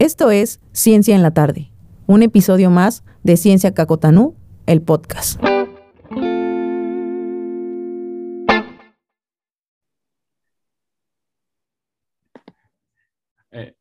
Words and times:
Esto 0.00 0.32
es 0.32 0.60
Ciencia 0.72 1.14
en 1.14 1.22
la 1.22 1.32
Tarde, 1.32 1.70
un 2.08 2.24
episodio 2.24 2.68
más 2.68 3.04
de 3.22 3.36
Ciencia 3.36 3.74
Cacotanú, 3.74 4.34
el 4.66 4.82
podcast. 4.82 5.40
Eh, 13.52 13.74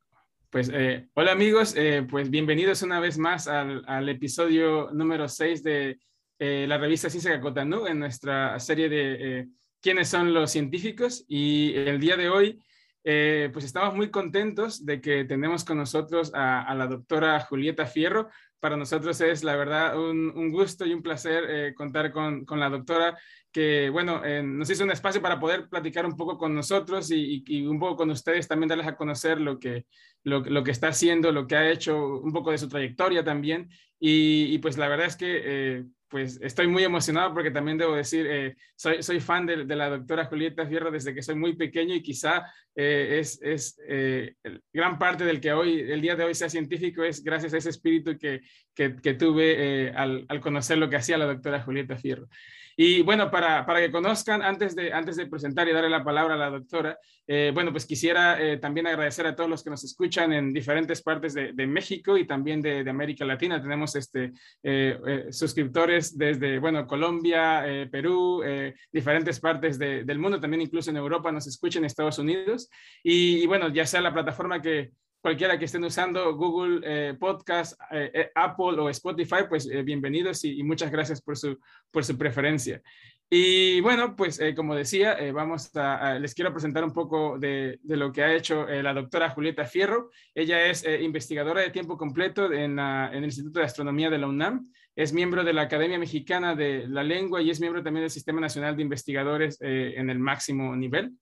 pues 0.51 0.69
eh, 0.71 1.07
hola 1.15 1.31
amigos, 1.31 1.73
eh, 1.75 2.05
pues 2.07 2.29
bienvenidos 2.29 2.83
una 2.83 2.99
vez 2.99 3.17
más 3.17 3.47
al, 3.47 4.07
episodio 4.07 4.91
número 4.91 5.27
6 5.27 5.63
de 5.63 5.97
la 6.37 6.77
revista 6.77 7.09
Ciencia 7.09 7.31
Cacotanú 7.31 7.87
en 7.87 7.97
nuestra 7.97 8.59
serie 8.59 8.87
de 8.87 9.47
quiénes 9.81 10.09
son 10.09 10.31
los 10.31 10.51
científicos 10.51 11.25
y 11.27 11.73
el 11.73 11.99
día 11.99 12.17
de 12.17 12.29
hoy 12.29 12.59
eh, 13.05 13.49
pues 13.51 13.65
estamos 13.65 13.95
muy 13.95 14.09
contentos 14.09 14.85
de 14.85 15.01
que 15.01 15.25
tenemos 15.25 15.65
con 15.65 15.77
nosotros 15.77 16.31
a, 16.33 16.73
la 16.73 16.87
doctora 16.87 17.39
Julieta 17.41 17.85
Fierro. 17.85 18.29
Para 18.61 18.77
nosotros 18.77 19.19
es 19.19 19.43
la 19.43 19.57
verdad 19.57 19.99
un, 19.99 20.49
gusto 20.51 20.85
y 20.85 20.93
un 20.93 21.03
placer 21.03 21.43
eh, 21.49 21.73
contar 21.75 22.13
con, 22.13 22.45
la 22.49 22.69
doctora 22.69 23.17
que, 23.51 23.89
bueno, 23.89 24.23
eh, 24.23 24.41
nos 24.41 24.69
hizo 24.69 24.85
un 24.85 24.91
espacio 24.91 25.21
para 25.21 25.37
poder 25.37 25.67
platicar 25.67 26.05
un 26.05 26.15
poco 26.15 26.37
con 26.37 26.55
nosotros 26.55 27.11
y, 27.11 27.65
un 27.65 27.77
poco 27.77 27.97
con 27.97 28.09
ustedes, 28.09 28.47
también 28.47 28.69
darles 28.69 28.87
a 28.87 28.95
conocer 28.95 29.39
lo 29.41 29.59
que, 29.59 29.85
lo, 30.23 30.63
que 30.63 30.71
está 30.71 30.87
haciendo, 30.87 31.33
lo 31.33 31.45
que 31.45 31.57
ha 31.57 31.69
hecho, 31.69 32.19
un 32.19 32.31
poco 32.31 32.51
de 32.51 32.57
su 32.57 32.69
trayectoria 32.69 33.23
también. 33.23 33.69
Y, 33.99 34.57
pues 34.59 34.77
la 34.77 34.87
verdad 34.87 35.07
es 35.07 35.17
que 35.17 35.85
pues 36.07 36.39
estoy 36.43 36.67
muy 36.67 36.83
emocionado 36.83 37.33
porque 37.33 37.49
también 37.49 37.77
debo 37.77 37.95
decir, 37.95 38.55
soy, 38.75 39.01
soy 39.01 39.19
fan 39.19 39.45
de, 39.45 39.65
la 39.65 39.89
doctora 39.89 40.25
Julieta 40.25 40.65
Fierro 40.67 40.91
desde 40.91 41.13
que 41.13 41.23
soy 41.23 41.35
muy 41.35 41.55
pequeño 41.55 41.95
y 41.95 42.03
quizá 42.03 42.45
eh, 42.75 43.19
es, 43.19 43.39
es 43.41 43.79
eh, 43.87 44.35
gran 44.71 44.97
parte 44.97 45.25
del 45.25 45.39
que 45.39 45.53
hoy, 45.53 45.79
el 45.79 46.01
día 46.01 46.15
de 46.15 46.23
hoy 46.23 46.33
sea 46.33 46.49
científico 46.49 47.03
es 47.03 47.23
gracias 47.23 47.53
a 47.53 47.57
ese 47.57 47.69
espíritu 47.69 48.17
que, 48.17 48.41
que, 48.73 49.13
tuve 49.13 49.91
al, 49.95 50.25
al, 50.27 50.39
conocer 50.41 50.77
lo 50.77 50.89
que 50.89 50.95
hacía 50.95 51.17
la 51.17 51.25
doctora 51.25 51.61
Julieta 51.61 51.97
Fierro. 51.97 52.27
Y 52.75 53.01
bueno, 53.03 53.29
para, 53.29 53.65
para, 53.65 53.79
que 53.79 53.91
conozcan, 53.91 54.41
antes 54.41 54.75
de, 54.75 54.91
antes 54.93 55.15
de 55.15 55.27
presentar 55.27 55.67
y 55.67 55.73
darle 55.73 55.89
la 55.89 56.03
palabra 56.03 56.33
a 56.33 56.37
la 56.37 56.49
doctora, 56.49 56.97
eh, 57.27 57.51
bueno, 57.53 57.71
pues 57.71 57.85
quisiera 57.85 58.41
eh, 58.41 58.57
también 58.57 58.87
agradecer 58.87 59.27
a 59.27 59.35
todos 59.35 59.49
los 59.49 59.63
que 59.63 59.69
nos 59.69 59.83
escuchan 59.83 60.33
en 60.33 60.51
diferentes 60.51 61.01
partes 61.01 61.33
de, 61.33 61.53
de 61.53 61.67
México 61.67 62.17
y 62.17 62.25
también 62.25 62.61
de, 62.61 62.83
de, 62.83 62.89
América 62.89 63.25
Latina. 63.25 63.61
Tenemos 63.61 63.95
este, 63.95 64.33
eh, 64.63 65.27
suscriptores 65.29 66.17
desde, 66.17 66.57
bueno, 66.59 66.87
Colombia, 66.87 67.63
Perú, 67.91 68.43
diferentes 68.91 69.39
partes 69.39 69.77
del 69.77 70.19
mundo, 70.19 70.39
también 70.39 70.61
incluso 70.61 70.89
en 70.89 70.97
Europa 70.97 71.31
nos 71.31 71.47
escuchan, 71.47 71.83
en 71.83 71.85
Estados 71.85 72.19
Unidos. 72.19 72.62
Y, 73.03 73.45
bueno, 73.47 73.69
ya 73.69 73.85
sea 73.85 74.01
la 74.01 74.13
plataforma 74.13 74.61
que, 74.61 74.91
cualquiera 75.23 75.57
que 75.57 75.65
estén 75.65 75.85
usando 75.85 76.35
Google 76.35 76.81
eh, 76.83 77.13
Podcast, 77.17 77.79
eh, 77.91 78.11
eh, 78.13 78.31
Apple 78.35 78.77
o 78.77 78.89
Spotify, 78.89 79.45
pues 79.47 79.69
bienvenidos 79.85 80.43
y, 80.43 80.61
muchas 80.63 80.91
gracias 80.91 81.21
por 81.21 81.37
su, 81.37 81.57
por 81.89 82.03
su 82.03 82.17
preferencia. 82.17 82.81
Y 83.29 83.79
bueno, 83.79 84.15
pues 84.15 84.39
como 84.55 84.75
decía, 84.75 85.17
vamos 85.33 85.75
a, 85.75 86.19
les 86.19 86.35
quiero 86.35 86.51
presentar 86.51 86.83
un 86.83 86.93
poco 86.93 87.39
de, 87.39 87.79
lo 87.85 88.11
que 88.11 88.21
ha 88.21 88.35
hecho 88.35 88.67
la 88.67 88.93
doctora 88.93 89.31
Julieta 89.31 89.65
Fierro. 89.65 90.11
Ella 90.35 90.67
es 90.67 90.85
investigadora 91.01 91.61
de 91.61 91.71
tiempo 91.71 91.97
completo 91.97 92.51
en, 92.51 92.77
el 92.77 93.23
Instituto 93.23 93.59
de 93.59 93.65
Astronomía 93.65 94.11
de 94.11 94.19
la 94.19 94.27
UNAM. 94.27 94.71
Es 94.95 95.13
miembro 95.13 95.43
de 95.43 95.53
la 95.53 95.63
Academia 95.63 95.97
Mexicana 95.97 96.53
de 96.53 96.85
la 96.87 97.01
Lengua 97.01 97.41
y 97.41 97.49
es 97.49 97.59
miembro 97.59 97.81
también 97.81 98.03
del 98.03 98.11
Sistema 98.11 98.39
Nacional 98.39 98.75
de 98.75 98.83
Investigadores 98.83 99.57
en 99.61 100.11
el 100.11 100.19
máximo 100.19 100.75
nivel. 100.75 101.13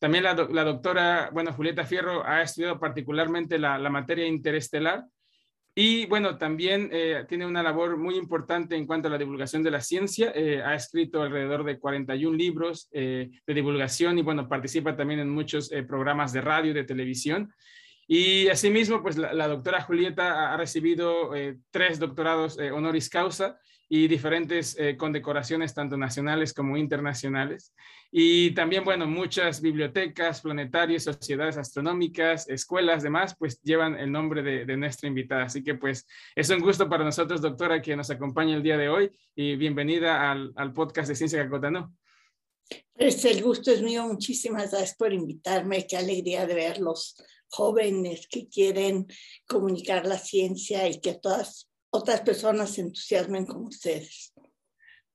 También 0.00 0.24
la, 0.24 0.34
doctora, 0.34 1.28
bueno, 1.30 1.52
Julieta 1.52 1.84
Fierro 1.84 2.26
ha 2.26 2.40
estudiado 2.40 2.80
particularmente 2.80 3.58
la, 3.58 3.78
materia 3.90 4.26
interestelar 4.26 5.04
y, 5.74 6.06
bueno, 6.06 6.38
también 6.38 6.88
eh, 6.90 7.26
tiene 7.28 7.46
una 7.46 7.62
labor 7.62 7.98
muy 7.98 8.16
importante 8.16 8.76
en 8.76 8.86
cuanto 8.86 9.08
a 9.08 9.10
la 9.10 9.18
divulgación 9.18 9.62
de 9.62 9.70
la 9.70 9.82
ciencia. 9.82 10.32
Eh, 10.34 10.62
ha 10.64 10.74
escrito 10.74 11.22
alrededor 11.22 11.64
de 11.64 11.78
41 11.78 12.34
libros 12.34 12.88
eh, 12.92 13.28
de 13.46 13.54
divulgación 13.54 14.18
y, 14.18 14.22
bueno, 14.22 14.48
participa 14.48 14.96
también 14.96 15.20
en 15.20 15.28
muchos 15.28 15.70
programas 15.86 16.32
de 16.32 16.40
radio 16.40 16.70
y 16.70 16.74
de 16.74 16.84
televisión. 16.84 17.52
Y 18.08 18.48
asimismo, 18.48 19.02
pues 19.02 19.18
la, 19.18 19.48
doctora 19.48 19.82
Julieta 19.82 20.50
ha, 20.50 20.56
recibido 20.56 21.30
tres 21.70 21.98
doctorados 21.98 22.58
honoris 22.58 23.10
causa 23.10 23.60
y 23.92 24.06
diferentes 24.06 24.76
condecoraciones, 24.96 25.74
tanto 25.74 25.96
nacionales 25.96 26.54
como 26.54 26.76
internacionales. 26.76 27.74
Y 28.12 28.52
también, 28.54 28.84
bueno, 28.84 29.06
muchas 29.06 29.60
bibliotecas, 29.60 30.40
planetarios, 30.40 31.04
sociedades 31.04 31.56
astronómicas, 31.56 32.48
escuelas, 32.48 33.04
demás, 33.04 33.36
pues 33.38 33.60
llevan 33.62 33.96
el 33.96 34.10
nombre 34.10 34.42
de, 34.42 34.76
nuestra 34.76 35.08
invitada. 35.08 35.44
Así 35.44 35.62
que 35.62 35.76
pues 35.76 36.06
es 36.34 36.50
un 36.50 36.60
gusto 36.60 36.88
para 36.88 37.04
nosotros, 37.04 37.40
doctora, 37.40 37.80
que 37.80 37.94
nos 37.94 38.10
acompañe 38.10 38.54
el 38.54 38.64
día 38.64 38.76
de 38.76 38.88
hoy 38.88 39.10
y 39.36 39.54
bienvenida 39.54 40.30
al, 40.30 40.72
podcast 40.72 41.08
de 41.08 41.14
Ciencia 41.14 41.42
Cacotano. 41.44 41.96
Pues 42.92 43.24
el 43.24 43.42
gusto 43.42 43.70
es 43.70 43.82
mío. 43.82 44.06
Muchísimas 44.06 44.72
gracias 44.72 44.96
por 44.96 45.12
invitarme. 45.12 45.86
Qué 45.86 45.96
alegría 45.96 46.46
de 46.46 46.54
ver 46.54 46.78
los 46.78 47.14
jóvenes 47.48 48.26
que 48.28 48.48
quieren 48.48 49.06
comunicar 49.46 50.04
la 50.06 50.18
ciencia 50.18 50.88
y 50.88 51.00
que 51.00 51.14
todas 51.14 51.69
otras 51.90 52.20
personas 52.22 52.74
se 52.74 52.82
entusiasmen 52.82 53.46
como 53.46 53.68
ustedes. 53.68 54.32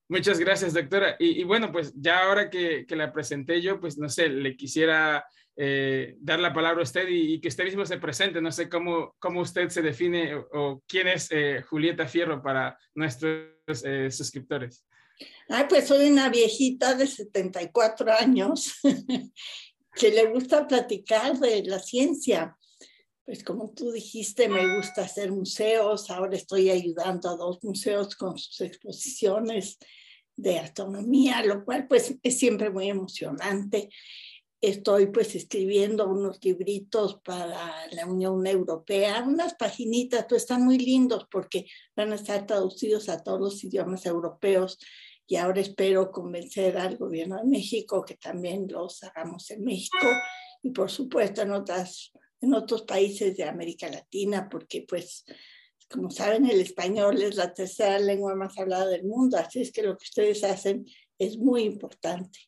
Muchas 0.08 0.40
gracias, 0.40 0.74
doctora. 0.74 1.16
Y, 1.20 1.44
bueno, 1.44 1.72
pues 1.72 1.94
ya 1.96 2.24
ahora 2.24 2.50
que, 2.50 2.86
que, 2.86 2.96
la 2.96 3.12
presenté 3.12 3.62
yo, 3.62 3.80
pues 3.80 3.98
no 3.98 4.08
sé, 4.08 4.30
le 4.30 4.56
quisiera 4.56 5.26
eh, 5.58 6.16
dar 6.20 6.40
la 6.40 6.54
palabra 6.54 6.82
a 6.82 6.84
usted 6.84 7.08
y, 7.08 7.40
que 7.40 7.48
usted 7.48 7.64
mismo 7.64 7.86
se 7.86 7.98
presente. 7.98 8.42
No 8.42 8.52
sé 8.52 8.68
cómo, 8.68 9.16
cómo 9.20 9.42
usted 9.42 9.70
se 9.70 9.82
define 9.82 10.36
o, 10.54 10.84
quién 10.88 11.08
es 11.08 11.30
eh, 11.32 11.64
Julieta 11.68 12.08
Fierro 12.08 12.44
para 12.44 12.78
nuestros 12.94 13.48
eh, 13.84 14.12
suscriptores. 14.12 14.86
Ay, 15.48 15.66
pues 15.70 15.88
soy 15.88 16.10
una 16.10 16.30
viejita 16.30 16.94
de 16.94 17.08
74 17.08 18.12
años 18.12 18.74
que 19.96 20.12
le 20.12 20.28
gusta 20.28 20.68
platicar 20.68 21.40
de 21.40 21.64
la 21.64 21.80
ciencia. 21.80 22.58
Pues 23.26 23.44
como 23.44 23.72
tú 23.72 23.92
dijiste, 23.92 24.48
me 24.48 24.76
gusta 24.76 25.02
hacer 25.02 25.32
museos. 25.32 26.12
Ahora 26.12 26.38
estoy 26.38 26.70
ayudando 26.70 27.28
a 27.30 27.36
dos 27.36 27.64
museos 27.64 28.16
con 28.16 28.38
sus 28.38 28.62
exposiciones 28.62 29.80
de 30.36 30.60
astronomía, 30.60 31.44
lo 31.44 31.66
cual 31.66 31.88
pues 31.88 32.16
es 32.22 32.38
siempre 32.38 32.70
muy 32.70 32.88
emocionante. 32.88 33.90
Estoy 34.62 35.08
pues 35.08 35.34
escribiendo 35.34 36.08
unos 36.08 36.38
libritos 36.44 37.20
para 37.24 37.88
la 37.92 38.06
Unión 38.06 38.46
Europea, 38.46 39.24
unas 39.28 39.56
paginitas, 39.56 40.28
pues 40.30 40.44
están 40.44 40.64
muy 40.64 40.78
lindos 40.78 41.26
porque 41.32 41.66
van 41.96 42.12
a 42.12 42.16
estar 42.16 42.46
traducidos 42.46 43.10
a 43.10 43.24
todos 43.24 43.40
los 43.40 43.64
idiomas 43.64 44.06
europeos 44.06 44.78
y 45.28 45.38
ahora 45.38 45.62
espero 45.62 46.12
convencer 46.12 46.78
al 46.78 46.98
gobierno 46.98 47.38
de 47.38 47.46
México 47.46 48.06
que 48.06 48.16
también 48.16 48.68
los 48.70 49.04
hagamos 49.04 49.50
en 49.50 49.64
México 49.64 50.08
y 50.62 50.70
por 50.70 50.92
supuesto 50.92 51.42
en 51.42 51.52
otras 51.52 52.12
en 52.42 52.54
otros 52.54 52.84
países 52.84 53.38
de 53.38 53.44
América 53.44 53.90
Latina, 53.90 54.48
porque 54.50 54.86
pues, 54.88 55.26
como 55.90 56.10
saben, 56.10 56.46
el 56.46 56.60
español 56.60 57.22
es 57.22 57.36
la 57.36 57.54
tercera 57.54 58.00
lengua 58.00 58.36
más 58.36 58.58
hablada 58.58 58.88
del 58.88 59.04
mundo, 59.04 59.38
así 59.38 59.62
es 59.62 59.72
que 59.72 59.84
lo 59.84 59.98
que 59.98 60.06
ustedes 60.06 60.44
hacen 60.44 60.86
es 61.18 61.38
muy 61.38 61.64
importante. 61.64 62.40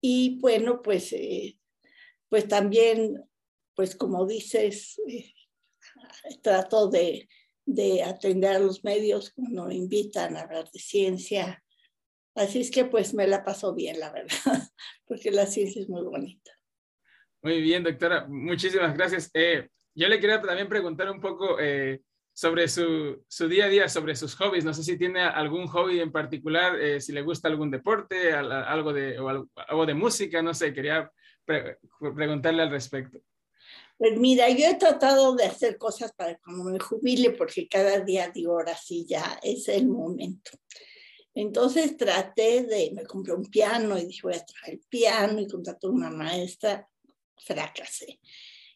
Y 0.00 0.38
bueno, 0.40 0.82
pues, 0.82 1.12
eh, 1.12 1.58
pues 2.28 2.46
también, 2.46 3.24
pues 3.74 3.96
como 3.96 4.26
dices, 4.26 5.00
eh, 5.08 5.32
trato 6.42 6.88
de, 6.88 7.28
de 7.64 8.02
atender 8.02 8.56
a 8.56 8.58
los 8.58 8.82
medios 8.84 9.30
cuando 9.30 9.66
me 9.66 9.74
invitan 9.74 10.36
a 10.36 10.42
hablar 10.42 10.70
de 10.70 10.78
ciencia. 10.78 11.62
Así 12.34 12.60
es 12.60 12.70
que 12.70 12.84
pues 12.84 13.14
me 13.14 13.26
la 13.26 13.44
paso 13.44 13.74
bien, 13.74 13.98
la 13.98 14.12
verdad, 14.12 14.30
porque 15.06 15.30
la 15.30 15.46
ciencia 15.46 15.82
es 15.82 15.88
muy 15.88 16.02
bonita. 16.02 16.57
Muy 17.42 17.60
bien, 17.60 17.84
doctora. 17.84 18.26
Muchísimas 18.28 18.96
gracias. 18.96 19.30
Eh, 19.32 19.68
yo 19.94 20.08
le 20.08 20.18
quería 20.18 20.40
también 20.40 20.68
preguntar 20.68 21.10
un 21.10 21.20
poco 21.20 21.58
eh, 21.60 22.00
sobre 22.32 22.66
su, 22.68 23.24
su, 23.28 23.48
día 23.48 23.66
a 23.66 23.68
día, 23.68 23.88
sobre 23.88 24.16
sus 24.16 24.34
hobbies. 24.34 24.64
No 24.64 24.74
sé 24.74 24.82
si 24.82 24.98
tiene 24.98 25.22
algún 25.22 25.68
hobby 25.68 26.00
en 26.00 26.10
particular, 26.10 26.80
eh, 26.80 27.00
si 27.00 27.12
le 27.12 27.22
gusta 27.22 27.48
algún 27.48 27.70
deporte, 27.70 28.32
algo 28.32 28.92
de, 28.92 29.18
o 29.20 29.28
algo, 29.28 29.86
de 29.86 29.94
música, 29.94 30.42
no 30.42 30.52
sé, 30.52 30.72
quería 30.72 31.10
preguntarle 31.44 32.62
al 32.62 32.70
respecto. 32.70 33.20
Pues 33.96 34.18
mira, 34.18 34.48
yo 34.50 34.66
he 34.66 34.74
tratado 34.74 35.34
de 35.34 35.44
hacer 35.44 35.78
cosas 35.78 36.12
para 36.12 36.38
cuando 36.38 36.64
me 36.64 36.78
jubile, 36.78 37.30
porque 37.30 37.68
cada 37.68 38.00
día 38.00 38.30
digo, 38.30 38.52
ahora 38.52 38.76
sí, 38.76 39.06
ya 39.08 39.38
es 39.42 39.68
el 39.68 39.88
momento. 39.88 40.52
Entonces 41.34 41.96
traté 41.96 42.64
de, 42.64 42.92
me 42.94 43.04
compré 43.04 43.32
un 43.32 43.46
piano 43.46 43.96
y 43.96 44.06
dije, 44.06 44.20
voy 44.24 44.34
a 44.34 44.44
traer 44.44 44.74
el 44.74 44.80
piano 44.88 45.40
y 45.40 45.46
contraté 45.46 45.86
una 45.86 46.10
maestra 46.10 46.88
fracasé. 47.44 48.20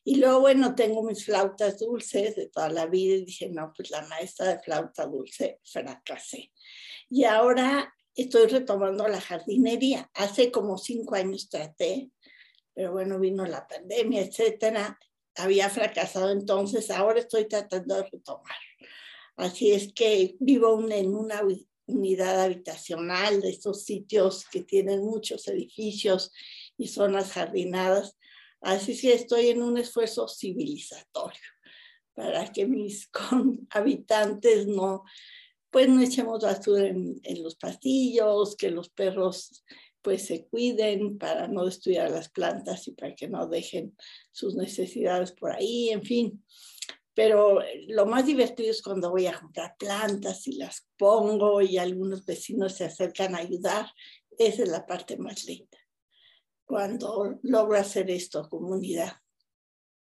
Y 0.05 0.17
luego, 0.17 0.41
bueno, 0.41 0.75
tengo 0.75 1.03
mis 1.03 1.25
flautas 1.25 1.79
dulces 1.79 2.35
de 2.35 2.49
toda 2.49 2.69
la 2.69 2.87
vida 2.87 3.15
y 3.15 3.25
dije, 3.25 3.49
no, 3.49 3.73
pues 3.77 3.91
la 3.91 4.03
maestra 4.09 4.47
de 4.49 4.59
flauta 4.61 5.07
dulce 5.07 5.61
fracasé. 5.63 6.51
Y 7.09 7.25
ahora 7.25 7.95
estoy 8.15 8.47
retomando 8.47 9.07
la 9.07 9.21
jardinería. 9.21 10.11
Hace 10.15 10.51
como 10.51 10.77
cinco 10.77 11.15
años 11.15 11.49
traté, 11.49 12.11
pero 12.75 12.93
bueno, 12.93 13.19
vino 13.21 13.47
la 13.47 13.67
pandemia, 13.67 14.23
etcétera. 14.23 14.99
había 15.37 15.71
fracasado 15.71 16.31
entonces, 16.31 16.91
ahora 16.91 17.21
estoy 17.21 17.47
tratando 17.47 17.97
de 17.97 18.05
retomar. 18.11 18.57
Así 19.37 19.73
es 19.73 19.93
que 19.93 20.37
vivo 20.41 20.79
en 20.91 21.15
una 21.15 21.43
unidad 21.87 22.43
habitacional 22.43 23.41
de 23.41 23.51
estos 23.51 23.85
sitios 23.85 24.47
que 24.51 24.63
tienen 24.63 25.01
muchos 25.01 25.49
edificios 25.49 26.33
y 26.77 26.89
zonas 26.89 27.33
jardinadas. 27.33 28.17
Así 28.63 28.99
que 28.99 29.13
estoy 29.13 29.49
en 29.49 29.63
un 29.63 29.77
esfuerzo 29.77 30.29
civilizatorio 30.29 31.41
para 32.15 32.51
que 32.53 32.67
mis 32.67 33.11
habitantes 33.71 34.67
no, 34.67 35.05
pues 35.71 35.89
no 35.89 36.01
echemos 36.01 36.43
basura 36.43 36.87
en, 36.87 37.21
los 37.43 37.57
pastillos, 37.57 38.57
que 38.57 38.71
los 38.71 38.89
perros 38.89 39.65
pues 40.01 40.27
se 40.27 40.47
cuiden 40.47 41.17
para 41.17 41.47
no 41.47 41.65
destruir 41.65 41.99
las 42.11 42.29
plantas 42.29 42.89
y 42.89 42.93
para 42.93 43.15
que 43.15 43.29
no 43.29 43.47
dejen 43.47 43.97
sus 44.33 44.57
necesidades 44.57 45.31
por 45.33 45.53
ahí, 45.53 45.91
en 45.91 46.03
fin. 46.03 46.45
Pero 47.15 47.61
lo 47.89 48.07
más 48.07 48.27
divertido 48.27 48.71
es 48.71 48.83
cuando 48.83 49.11
voy 49.11 49.27
a 49.27 49.39
comprar 49.39 49.77
plantas 49.79 50.47
y 50.49 50.57
las 50.57 50.89
pongo 50.97 51.61
y 51.61 51.79
algunos 51.79 52.25
vecinos 52.25 52.75
se 52.75 52.85
acercan 52.85 53.35
a 53.35 53.39
ayudar. 53.39 53.87
Esa 54.39 54.63
es 54.65 54.69
la 54.69 54.87
parte 54.87 55.17
más 55.19 55.45
linda, 55.45 55.79
cuando 56.73 57.39
logro 57.43 57.77
hacer 57.77 58.11
esto, 58.11 58.49
comunidad. 58.49 59.13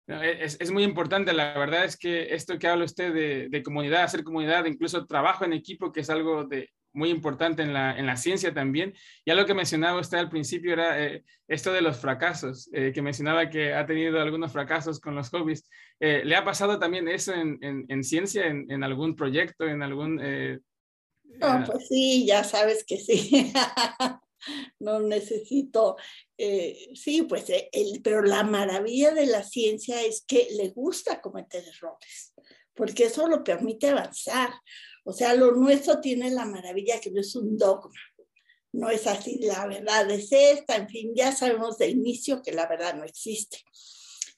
Es, 0.06 0.60
es, 0.60 0.70
muy 0.70 0.82
importante, 0.82 1.32
la 1.32 1.58
verdad 1.58 1.86
es 1.86 1.96
que 1.96 2.34
esto 2.34 2.58
que 2.58 2.68
habla 2.68 2.84
usted 2.84 3.14
de, 3.14 3.48
de, 3.48 3.62
comunidad, 3.62 4.02
hacer 4.02 4.22
comunidad, 4.22 4.66
incluso 4.66 5.06
trabajo 5.06 5.46
en 5.46 5.54
equipo, 5.54 5.90
que 5.90 6.00
es 6.00 6.10
algo 6.10 6.44
de, 6.44 6.68
muy 6.92 7.08
importante 7.08 7.62
en 7.62 7.72
la, 7.72 7.98
en 7.98 8.04
la 8.04 8.18
ciencia 8.18 8.52
también. 8.52 8.92
Ya 9.24 9.34
lo 9.34 9.46
que 9.46 9.54
mencionaba 9.54 10.00
usted 10.00 10.18
al 10.18 10.28
principio 10.28 10.74
era 10.74 11.02
eh, 11.02 11.24
esto 11.48 11.72
de 11.72 11.80
los 11.80 11.96
fracasos, 11.96 12.68
eh, 12.74 12.92
que 12.92 13.00
mencionaba 13.00 13.48
que 13.48 13.72
ha 13.72 13.86
tenido 13.86 14.20
algunos 14.20 14.52
fracasos 14.52 15.00
con 15.00 15.14
los 15.14 15.30
hobbies. 15.30 15.66
Eh, 15.98 16.20
¿Le 16.26 16.36
ha 16.36 16.44
pasado 16.44 16.78
también 16.78 17.08
eso 17.08 17.32
en, 17.32 17.58
en, 17.62 18.04
ciencia, 18.04 18.48
en, 18.48 18.70
en, 18.70 18.84
algún 18.84 19.16
proyecto, 19.16 19.66
en 19.66 19.82
algún... 19.82 20.16
no, 20.16 21.64
pues 21.64 21.88
sí, 21.88 22.26
ya 22.26 22.44
sabes 22.44 22.84
que 22.84 22.98
sí. 22.98 23.50
no 24.80 25.00
necesito, 25.00 25.96
sí, 26.36 27.22
pues, 27.22 27.46
el, 27.48 28.00
pero 28.02 28.22
la 28.22 28.42
maravilla 28.42 29.12
de 29.12 29.26
la 29.26 29.42
ciencia 29.42 30.02
es 30.02 30.22
que 30.26 30.48
le 30.52 30.70
gusta 30.70 31.20
cometer 31.20 31.64
errores, 31.64 32.34
porque 32.74 33.04
eso 33.04 33.26
lo 33.26 33.44
permite 33.44 33.88
avanzar. 33.88 34.50
O 35.04 35.12
sea, 35.12 35.34
lo 35.34 35.52
nuestro 35.52 36.00
tiene 36.00 36.30
la 36.30 36.44
maravilla 36.44 37.00
que 37.00 37.10
no 37.10 37.20
es 37.20 37.34
un 37.34 37.56
dogma. 37.56 37.98
No 38.72 38.88
es 38.88 39.06
así, 39.06 39.38
la 39.40 39.66
verdad 39.66 40.08
es 40.10 40.30
esta, 40.30 40.76
en 40.76 40.88
fin, 40.88 41.12
ya 41.14 41.32
sabemos 41.32 41.76
de 41.78 41.88
inicio 41.88 42.40
que 42.40 42.52
la 42.52 42.68
verdad 42.68 42.94
no 42.94 43.04
existe. 43.04 43.58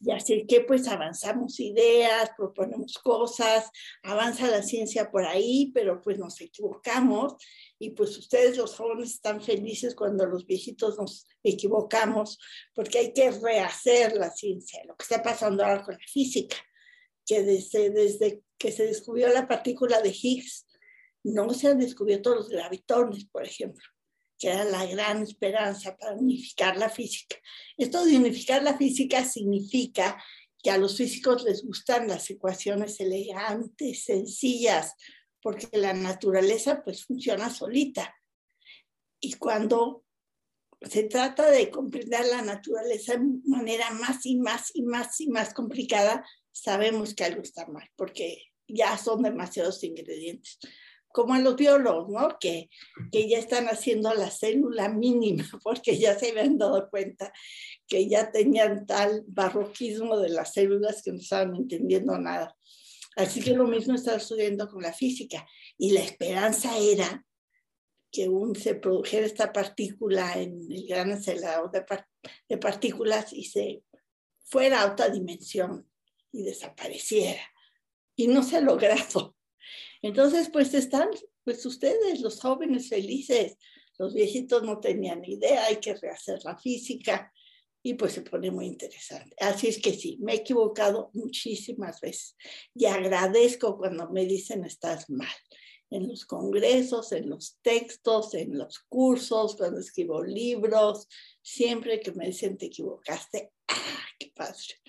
Y 0.05 0.11
así 0.11 0.47
que 0.49 0.63
pues 0.63 0.89
avanzamos 0.89 1.61
ideas, 1.61 2.31
proponemos 2.37 2.99
cosas, 2.99 3.71
avanza 4.03 4.49
la 4.49 4.63
ciencia 4.63 5.11
por 5.11 5.25
ahí, 5.25 5.71
pero 5.73 6.03
pues 6.03 6.19
nos 6.19 6.41
equivocamos 6.41 7.35
y 7.79 7.91
pues 7.91 8.19
ustedes 8.19 8.57
los 8.57 8.75
jóvenes 8.75 9.15
están 9.15 9.41
felices 9.41 9.95
cuando 9.95 10.27
los 10.27 10.45
viejitos 10.45 10.99
nos 10.99 11.29
equivocamos 11.45 12.41
porque 12.75 12.99
hay 12.99 13.13
que 13.13 13.31
rehacer 13.31 14.17
la 14.17 14.31
ciencia, 14.31 14.83
lo 14.87 14.97
que 14.97 15.05
está 15.05 15.23
pasando 15.23 15.65
ahora 15.65 15.85
con 15.85 15.95
la 15.95 16.07
física, 16.07 16.57
que 17.25 17.45
desde, 17.45 17.91
desde 17.91 18.43
que 18.59 18.73
se 18.73 18.87
descubrió 18.87 19.29
la 19.29 19.47
partícula 19.47 20.01
de 20.03 20.11
Higgs, 20.11 20.67
no 21.25 21.51
se 21.55 21.69
han 21.69 21.79
descubierto 21.79 22.35
los 22.35 22.49
gravitones, 22.49 23.27
por 23.27 23.47
ejemplo, 23.47 23.85
que 24.43 24.49
era 24.49 24.65
la 24.65 24.85
gran 24.87 25.23
esperanza 25.23 25.97
para 25.97 26.17
unificar 26.17 26.77
la 26.77 26.91
física. 26.91 27.37
Esto 27.77 28.05
de 28.05 28.17
unificar 28.17 28.61
la 28.65 28.77
física 28.77 29.25
significa 29.25 30.21
que 30.61 30.73
a 30.73 30.79
los 30.79 30.97
físicos 30.97 31.45
les 31.45 31.65
gustan 31.65 32.09
las 32.09 32.29
ecuaciones 32.29 32.99
elegantes, 32.99 34.03
sencillas, 34.03 34.95
porque 35.41 35.69
la 35.79 35.93
naturaleza 35.93 36.83
pues 36.83 37.05
funciona 37.05 37.51
solita. 37.51 38.13
Y 39.21 39.35
cuando 39.35 40.05
se 40.81 41.05
trata 41.05 41.49
de 41.49 41.71
comprender 41.71 42.27
la 42.27 42.43
naturaleza 42.43 43.13
de 43.13 43.25
manera 43.45 43.91
más 43.91 44.27
y 44.27 44.39
más 44.39 44.73
y 44.75 44.83
más 44.83 45.21
y 45.21 45.29
más 45.29 45.55
complicada, 45.55 46.27
sabemos 46.51 47.15
que 47.15 47.23
algo 47.23 47.43
está 47.43 47.69
mal, 47.69 47.89
porque 47.95 48.43
ya 48.67 48.99
son 48.99 49.23
demasiados 49.23 49.85
ingredientes. 49.85 50.59
Como 51.13 51.37
en 51.37 51.45
los 51.45 51.57
biólogos, 51.57 52.09
¿no? 52.09 52.39
Que, 52.41 52.71
que 53.11 53.29
ya 53.29 53.39
están 53.39 53.67
haciendo 53.67 54.13
la 54.15 54.31
célula 54.31 54.89
mínima, 54.89 55.45
porque 55.63 55.99
ya 55.99 56.19
se 56.19 56.31
habían 56.31 56.59
dado 56.59 56.89
cuenta 56.91 57.33
que 57.87 58.09
ya 58.09 58.31
tenían 58.31 58.87
tal 58.87 59.25
barroquismo 59.27 60.19
de 60.19 60.31
las 60.31 60.55
células 60.55 61.03
que 61.03 61.13
no 61.13 61.19
estaban 61.19 61.55
entendiendo 61.55 62.19
nada. 62.19 62.57
Así 63.17 63.43
que 63.43 63.53
lo 63.53 63.67
mismo 63.67 63.95
está 63.95 64.19
sucediendo 64.19 64.71
con 64.71 64.83
la 64.83 64.93
física. 64.93 65.47
Y 65.77 65.91
la 65.91 66.01
esperanza 66.01 66.79
era 66.79 67.25
que 68.11 68.29
un, 68.29 68.55
se 68.57 68.75
produjera 68.75 69.27
esta 69.27 69.53
partícula 69.53 70.41
en 70.41 70.61
el 70.71 70.87
gran 70.87 71.13
acelerador 71.13 71.71
de, 71.71 71.85
de 72.49 72.59
partículas 72.59 73.33
y 73.33 73.45
se 73.45 73.83
fuera 74.45 74.83
a 74.83 74.93
otra 74.93 75.09
dimensión 75.09 75.89
y 76.31 76.43
desapareciera 76.43 77.43
y 78.17 78.29
no 78.29 78.43
se 78.43 78.57
ha 78.57 78.61
logrado. 78.61 79.35
Entonces, 80.03 80.51
pues 80.53 80.75
están, 80.75 81.09
pues 81.45 81.65
ustedes, 81.65 82.21
los 82.21 82.41
jóvenes 82.41 82.89
felices, 82.89 83.57
los 83.99 84.15
viejitos 84.15 84.63
no 84.65 84.81
tenían 84.81 85.25
idea, 85.25 85.67
hay 85.67 85.77
que 85.77 85.95
rehacer 85.95 86.41
la 86.45 86.59
física. 86.59 87.33
Y 87.85 87.95
pues 87.95 88.13
se 88.13 88.23
pone 88.23 88.49
muy 88.53 88.67
interesante. 88.67 89.35
Así 89.41 89.67
es 89.67 89.83
que 89.83 89.93
sí, 89.93 90.17
me 90.21 90.35
he 90.35 90.37
equivocado 90.37 91.11
muchísimas 91.15 92.01
veces. 92.01 92.37
Y 92.75 92.87
agradezco 92.87 93.77
cuando 93.77 94.09
me 94.11 94.25
dicen 94.25 94.65
estás 94.65 95.11
mal 95.11 95.35
en 95.91 96.09
los 96.09 96.25
congresos, 96.25 97.13
en 97.13 97.29
los 97.29 97.59
textos, 97.61 98.35
en 98.35 98.57
los 98.57 98.79
cursos, 98.89 99.57
cuando 99.57 99.81
escribo 99.81 100.23
libros, 100.23 101.09
siempre 101.43 102.01
que 102.01 102.13
me 102.13 102.27
dicen 102.27 102.57
te 102.57 102.67
equivocaste, 102.67 103.53
¡ah, 103.69 104.07
qué 104.19 104.33
padre! 104.35 104.81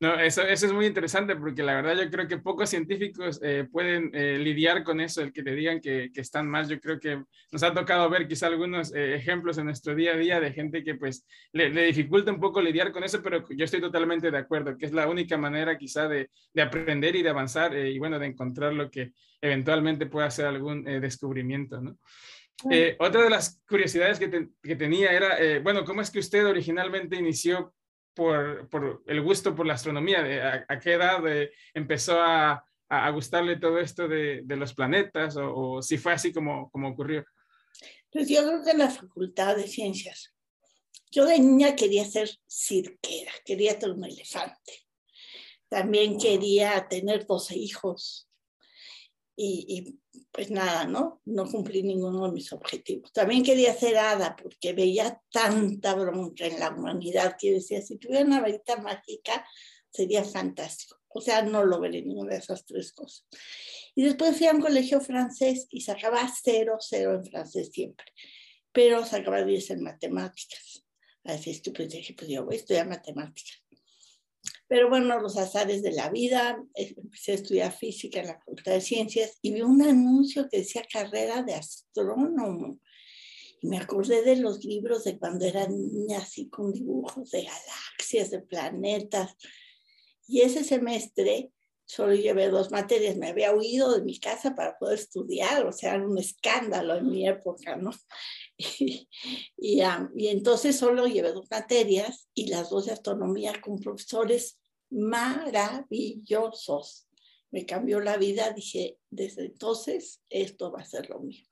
No, 0.00 0.14
eso, 0.14 0.42
eso 0.42 0.66
es 0.66 0.72
muy 0.72 0.86
interesante 0.86 1.34
porque 1.34 1.64
la 1.64 1.74
verdad 1.74 2.00
yo 2.00 2.08
creo 2.08 2.28
que 2.28 2.38
pocos 2.38 2.70
científicos 2.70 3.40
eh, 3.42 3.66
pueden 3.70 4.12
eh, 4.14 4.38
lidiar 4.38 4.84
con 4.84 5.00
eso, 5.00 5.22
el 5.22 5.32
que 5.32 5.42
te 5.42 5.56
digan 5.56 5.80
que, 5.80 6.10
que, 6.14 6.20
están 6.20 6.48
mal. 6.48 6.68
Yo 6.68 6.78
creo 6.78 7.00
que 7.00 7.24
nos 7.50 7.62
ha 7.64 7.74
tocado 7.74 8.08
ver 8.08 8.28
quizá 8.28 8.46
algunos 8.46 8.94
eh, 8.94 9.16
ejemplos 9.16 9.58
en 9.58 9.64
nuestro 9.64 9.96
día 9.96 10.12
a 10.12 10.16
día 10.16 10.38
de 10.38 10.52
gente 10.52 10.84
que 10.84 10.94
pues 10.94 11.26
le, 11.52 11.70
le, 11.70 11.86
dificulta 11.86 12.30
un 12.30 12.38
poco 12.38 12.62
lidiar 12.62 12.92
con 12.92 13.02
eso, 13.02 13.20
pero 13.22 13.44
yo 13.48 13.64
estoy 13.64 13.80
totalmente 13.80 14.30
de 14.30 14.38
acuerdo, 14.38 14.78
que 14.78 14.86
es 14.86 14.92
la 14.92 15.08
única 15.08 15.36
manera 15.36 15.76
quizá 15.76 16.06
de, 16.06 16.30
de 16.54 16.62
aprender 16.62 17.16
y 17.16 17.22
de 17.22 17.30
avanzar 17.30 17.76
y 17.76 17.98
bueno, 17.98 18.20
de 18.20 18.26
encontrar 18.26 18.74
lo 18.74 18.88
que 18.88 19.12
eventualmente 19.40 20.06
pueda 20.06 20.30
ser 20.30 20.46
algún 20.46 20.84
descubrimiento, 20.84 21.80
¿no? 21.80 21.98
otra 22.98 23.22
de 23.22 23.30
las 23.30 23.62
curiosidades 23.68 24.18
que, 24.18 24.26
te, 24.26 24.48
que 24.60 24.74
tenía 24.74 25.12
era, 25.12 25.60
bueno, 25.62 25.84
¿cómo 25.84 26.02
es 26.02 26.10
que 26.10 26.18
usted 26.18 26.44
originalmente 26.44 27.14
inició 27.14 27.72
por, 28.18 28.68
por, 28.68 29.04
el 29.06 29.22
gusto 29.22 29.54
por 29.54 29.64
la 29.64 29.74
astronomía? 29.74 30.22
De, 30.24 30.42
a, 30.42 30.80
qué 30.80 30.94
edad 30.94 31.24
eh, 31.28 31.52
empezó 31.72 32.20
a, 32.20 32.64
a, 32.88 33.10
gustarle 33.10 33.56
todo 33.56 33.78
esto 33.78 34.08
de, 34.08 34.42
de 34.44 34.56
los 34.56 34.74
planetas 34.74 35.36
o, 35.36 35.54
o, 35.54 35.82
si 35.82 35.98
fue 35.98 36.12
así 36.12 36.32
como, 36.32 36.68
como 36.70 36.88
ocurrió? 36.88 37.24
Pues 38.10 38.28
yo 38.28 38.44
creo 38.44 38.64
que 38.64 38.72
en 38.72 38.78
la 38.78 38.90
Facultad 38.90 39.54
de 39.54 39.68
Ciencias. 39.68 40.34
Yo 41.12 41.26
de 41.26 41.38
niña 41.38 41.76
quería 41.76 42.04
ser 42.04 42.28
cirquera, 42.50 43.32
quería 43.44 43.78
tener 43.78 43.94
un 43.94 44.04
elefante. 44.04 44.72
También 45.68 46.18
quería 46.18 46.88
tener 46.88 47.24
12 47.24 47.56
hijos. 47.56 48.28
Y, 49.40 49.66
y 49.68 50.00
pues 50.32 50.50
nada, 50.50 50.84
¿no? 50.84 51.22
No 51.26 51.48
cumplí 51.48 51.82
ninguno 51.82 52.26
de 52.26 52.32
mis 52.32 52.52
objetivos. 52.52 53.12
También 53.12 53.44
quería 53.44 53.72
ser 53.72 53.96
hada 53.96 54.34
porque 54.34 54.72
veía 54.72 55.22
tanta 55.30 55.94
bronca 55.94 56.46
en 56.46 56.58
la 56.58 56.70
humanidad 56.70 57.36
que 57.38 57.52
decía, 57.52 57.80
si 57.80 57.98
tuviera 57.98 58.24
una 58.24 58.40
varita 58.40 58.76
mágica 58.78 59.46
sería 59.90 60.24
fantástico. 60.24 60.98
O 61.08 61.20
sea, 61.20 61.42
no 61.42 61.64
lo 61.64 61.80
veré 61.80 62.02
ninguna 62.02 62.32
de 62.32 62.40
esas 62.40 62.64
tres 62.64 62.92
cosas. 62.92 63.26
Y 63.94 64.02
después 64.02 64.36
fui 64.36 64.46
a 64.46 64.52
un 64.52 64.60
colegio 64.60 65.00
francés 65.00 65.66
y 65.70 65.80
sacaba 65.80 66.28
cero, 66.42 66.76
cero 66.80 67.14
en 67.14 67.24
francés 67.24 67.70
siempre, 67.72 68.06
pero 68.72 69.04
sacaba 69.04 69.42
10 69.42 69.70
en 69.70 69.82
matemáticas. 69.82 70.84
Así 71.24 71.50
es 71.50 71.60
que 71.60 71.72
pues 71.72 71.90
dije, 71.90 72.14
pues 72.14 72.30
yo 72.30 72.44
voy 72.44 72.54
a 72.54 72.58
estudiar 72.58 72.88
matemáticas. 72.88 73.62
Pero 74.68 74.90
bueno, 74.90 75.18
los 75.20 75.38
azares 75.38 75.82
de 75.82 75.92
la 75.92 76.10
vida, 76.10 76.62
eh, 76.74 76.94
empecé 76.96 77.32
a 77.32 77.36
estudiar 77.36 77.72
física 77.72 78.20
en 78.20 78.28
la 78.28 78.38
Facultad 78.38 78.72
de 78.72 78.80
Ciencias 78.80 79.38
y 79.40 79.54
vi 79.54 79.62
un 79.62 79.82
anuncio 79.82 80.46
que 80.50 80.58
decía 80.58 80.82
carrera 80.90 81.42
de 81.42 81.54
astrónomo. 81.54 82.78
Y 83.60 83.68
me 83.68 83.78
acordé 83.78 84.22
de 84.22 84.36
los 84.36 84.64
libros 84.64 85.04
de 85.04 85.18
cuando 85.18 85.46
era 85.46 85.66
niña, 85.66 86.18
así 86.18 86.48
con 86.48 86.72
dibujos 86.72 87.30
de 87.30 87.44
galaxias, 87.44 88.30
de 88.30 88.40
planetas. 88.40 89.36
Y 90.26 90.42
ese 90.42 90.62
semestre 90.62 91.50
solo 91.86 92.14
llevé 92.14 92.48
dos 92.50 92.70
materias. 92.70 93.16
Me 93.16 93.28
había 93.28 93.54
huido 93.54 93.94
de 93.94 94.04
mi 94.04 94.20
casa 94.20 94.54
para 94.54 94.78
poder 94.78 94.98
estudiar, 94.98 95.66
o 95.66 95.72
sea, 95.72 95.94
era 95.94 96.06
un 96.06 96.18
escándalo 96.18 96.96
en 96.96 97.10
mi 97.10 97.26
época, 97.26 97.76
¿no? 97.76 97.90
Y, 98.60 99.08
y, 99.56 99.82
y, 100.16 100.28
entonces 100.28 100.76
solo 100.76 101.06
llevé 101.06 101.32
dos 101.32 101.48
materias 101.48 102.28
y 102.34 102.48
las 102.48 102.70
dos 102.70 102.86
de 102.86 102.92
astronomía 102.92 103.60
con 103.60 103.78
profesores 103.78 104.58
maravillosos. 104.90 107.06
Me 107.50 107.64
cambió 107.64 108.00
la 108.00 108.16
vida, 108.16 108.50
dije, 108.50 108.98
desde 109.10 109.44
entonces 109.46 110.22
esto 110.28 110.72
va 110.72 110.80
a 110.80 110.84
ser 110.84 111.08
lo 111.08 111.20
mío. 111.20 111.44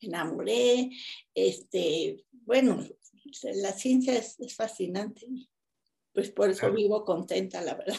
Me 0.00 0.08
enamoré, 0.08 0.90
este, 1.34 2.24
bueno, 2.30 2.86
la 3.42 3.72
ciencia 3.72 4.16
es, 4.16 4.38
es 4.40 4.54
fascinante. 4.54 5.26
Pues 6.12 6.30
por 6.30 6.50
eso 6.50 6.70
vivo 6.72 7.04
contenta, 7.04 7.60
la 7.62 7.74
verdad. 7.74 7.98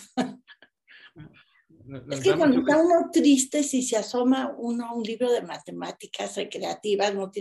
es 2.12 2.22
que 2.22 2.38
cuando 2.38 2.60
está 2.60 2.82
uno 2.82 3.10
triste, 3.12 3.64
si 3.64 3.82
se 3.82 3.98
asoma 3.98 4.56
uno 4.58 4.86
a 4.86 4.94
un 4.94 5.04
libro 5.04 5.30
de 5.32 5.42
matemáticas 5.42 6.38
recreativas, 6.38 7.14
no 7.16 7.32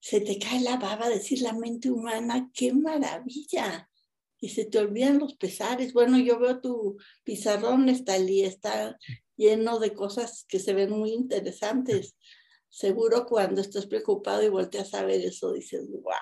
se 0.00 0.20
te 0.20 0.38
cae 0.38 0.60
la 0.60 0.76
baba 0.76 1.08
decir 1.08 1.40
la 1.40 1.52
mente 1.52 1.90
humana, 1.90 2.50
qué 2.54 2.72
maravilla. 2.72 3.88
Y 4.40 4.50
se 4.50 4.66
te 4.66 4.78
olvidan 4.78 5.18
los 5.18 5.34
pesares. 5.34 5.92
Bueno, 5.92 6.18
yo 6.18 6.38
veo 6.38 6.60
tu 6.60 6.96
pizarrón, 7.24 7.88
está 7.88 8.12
allí, 8.12 8.44
está 8.44 8.96
lleno 9.36 9.80
de 9.80 9.94
cosas 9.94 10.44
que 10.48 10.60
se 10.60 10.74
ven 10.74 10.90
muy 10.90 11.10
interesantes. 11.10 12.16
Seguro 12.68 13.26
cuando 13.26 13.60
estás 13.60 13.86
preocupado 13.86 14.42
y 14.42 14.48
volteas 14.48 14.94
a 14.94 15.04
ver 15.04 15.22
eso, 15.22 15.52
dices, 15.52 15.88
wow. 15.90 16.14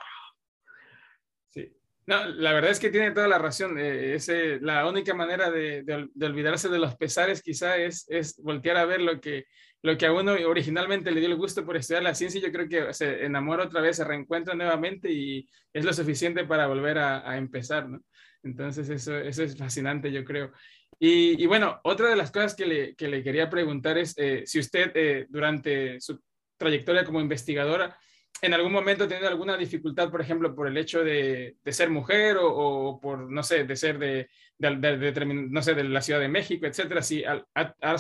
No, 2.07 2.25
la 2.25 2.53
verdad 2.53 2.71
es 2.71 2.79
que 2.79 2.91
tiene 2.91 3.11
toda 3.11 3.27
la 3.27 3.39
razón. 3.39 3.77
Eh, 3.81 4.17
la 4.61 4.89
única 4.89 5.13
manera 5.13 5.51
de, 5.51 5.85
olvidarse 6.23 6.69
de 6.69 6.79
los 6.79 6.95
pesares 6.95 7.43
quizá 7.43 7.77
es, 7.79 8.07
es 8.09 8.41
voltear 8.41 8.77
a 8.77 8.85
ver 8.85 9.01
lo 9.01 9.21
que, 9.21 9.47
lo 9.83 9.97
que 9.97 10.07
a 10.07 10.13
uno 10.13 10.33
originalmente 10.33 11.11
le 11.11 11.21
dio 11.21 11.29
el 11.29 11.37
gusto 11.37 11.65
por 11.65 11.77
estudiar 11.77 12.03
la 12.03 12.15
ciencia. 12.15 12.41
Yo 12.41 12.53
creo 12.53 12.69
que 12.69 12.93
se 12.93 13.25
enamora 13.25 13.65
otra 13.65 13.81
vez, 13.81 13.97
se 13.97 14.05
reencuentra 14.05 14.55
nuevamente 14.55 15.11
y 15.13 15.49
es 15.73 15.85
lo 15.85 15.93
suficiente 15.93 16.45
para 16.45 16.67
volver 16.67 16.99
a, 16.99 17.37
empezar, 17.37 17.89
¿no? 17.89 18.01
Entonces 18.43 18.89
eso, 18.89 19.17
eso 19.17 19.43
es 19.43 19.57
fascinante, 19.57 20.11
yo 20.11 20.25
creo. 20.25 20.53
Y, 20.99 21.45
bueno, 21.47 21.79
otra 21.85 22.09
de 22.09 22.17
las 22.17 22.31
cosas 22.31 22.55
que 22.55 22.65
le, 22.65 22.95
que 22.95 23.09
le 23.09 23.23
quería 23.23 23.51
preguntar 23.51 23.99
es 23.99 24.15
eh, 24.17 24.45
si 24.47 24.59
usted 24.59 24.93
eh, 24.95 25.27
durante 25.29 26.01
su 26.01 26.21
trayectoria 26.57 27.05
como 27.05 27.21
investigadora 27.21 27.97
en 28.43 28.55
algún 28.55 28.73
momento 28.73 29.09
tenido 29.09 29.29
alguna 29.29 29.57
dificultad, 29.57 30.11
por 30.11 30.21
ejemplo, 30.21 30.55
por 30.55 30.69
el 30.69 30.77
hecho 30.77 31.03
de, 31.03 31.57
de 31.65 31.73
ser 31.73 31.91
mujer 31.91 32.37
o, 32.37 32.49
o, 32.49 33.01
por, 33.01 33.31
no 33.31 33.43
sé, 33.43 33.65
de 33.65 33.77
ser 33.77 33.99
de, 33.99 34.29
de, 34.59 35.27
no 35.51 35.63
sé, 35.63 35.75
de 35.75 35.85
la 35.85 36.03
Ciudad 36.03 36.21
de 36.21 36.29
México, 36.29 36.67
etcétera, 36.67 37.03
si 37.03 37.25
ha, 37.25 37.45
ha 37.55 37.97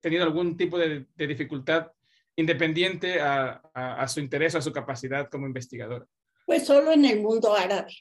tenido 0.00 0.24
algún 0.24 0.56
tipo 0.56 0.78
de, 0.78 1.06
dificultad 1.16 1.88
independiente 2.36 3.20
a, 3.20 3.62
a, 3.74 4.08
su 4.08 4.20
interés 4.20 4.54
o 4.54 4.58
a 4.58 4.62
su 4.62 4.72
capacidad 4.72 5.28
como 5.30 5.46
investigadora. 5.46 6.06
Pues 6.46 6.66
solo 6.66 6.92
en 6.92 7.04
el 7.04 7.20
mundo 7.20 7.54
árabe. 7.54 7.94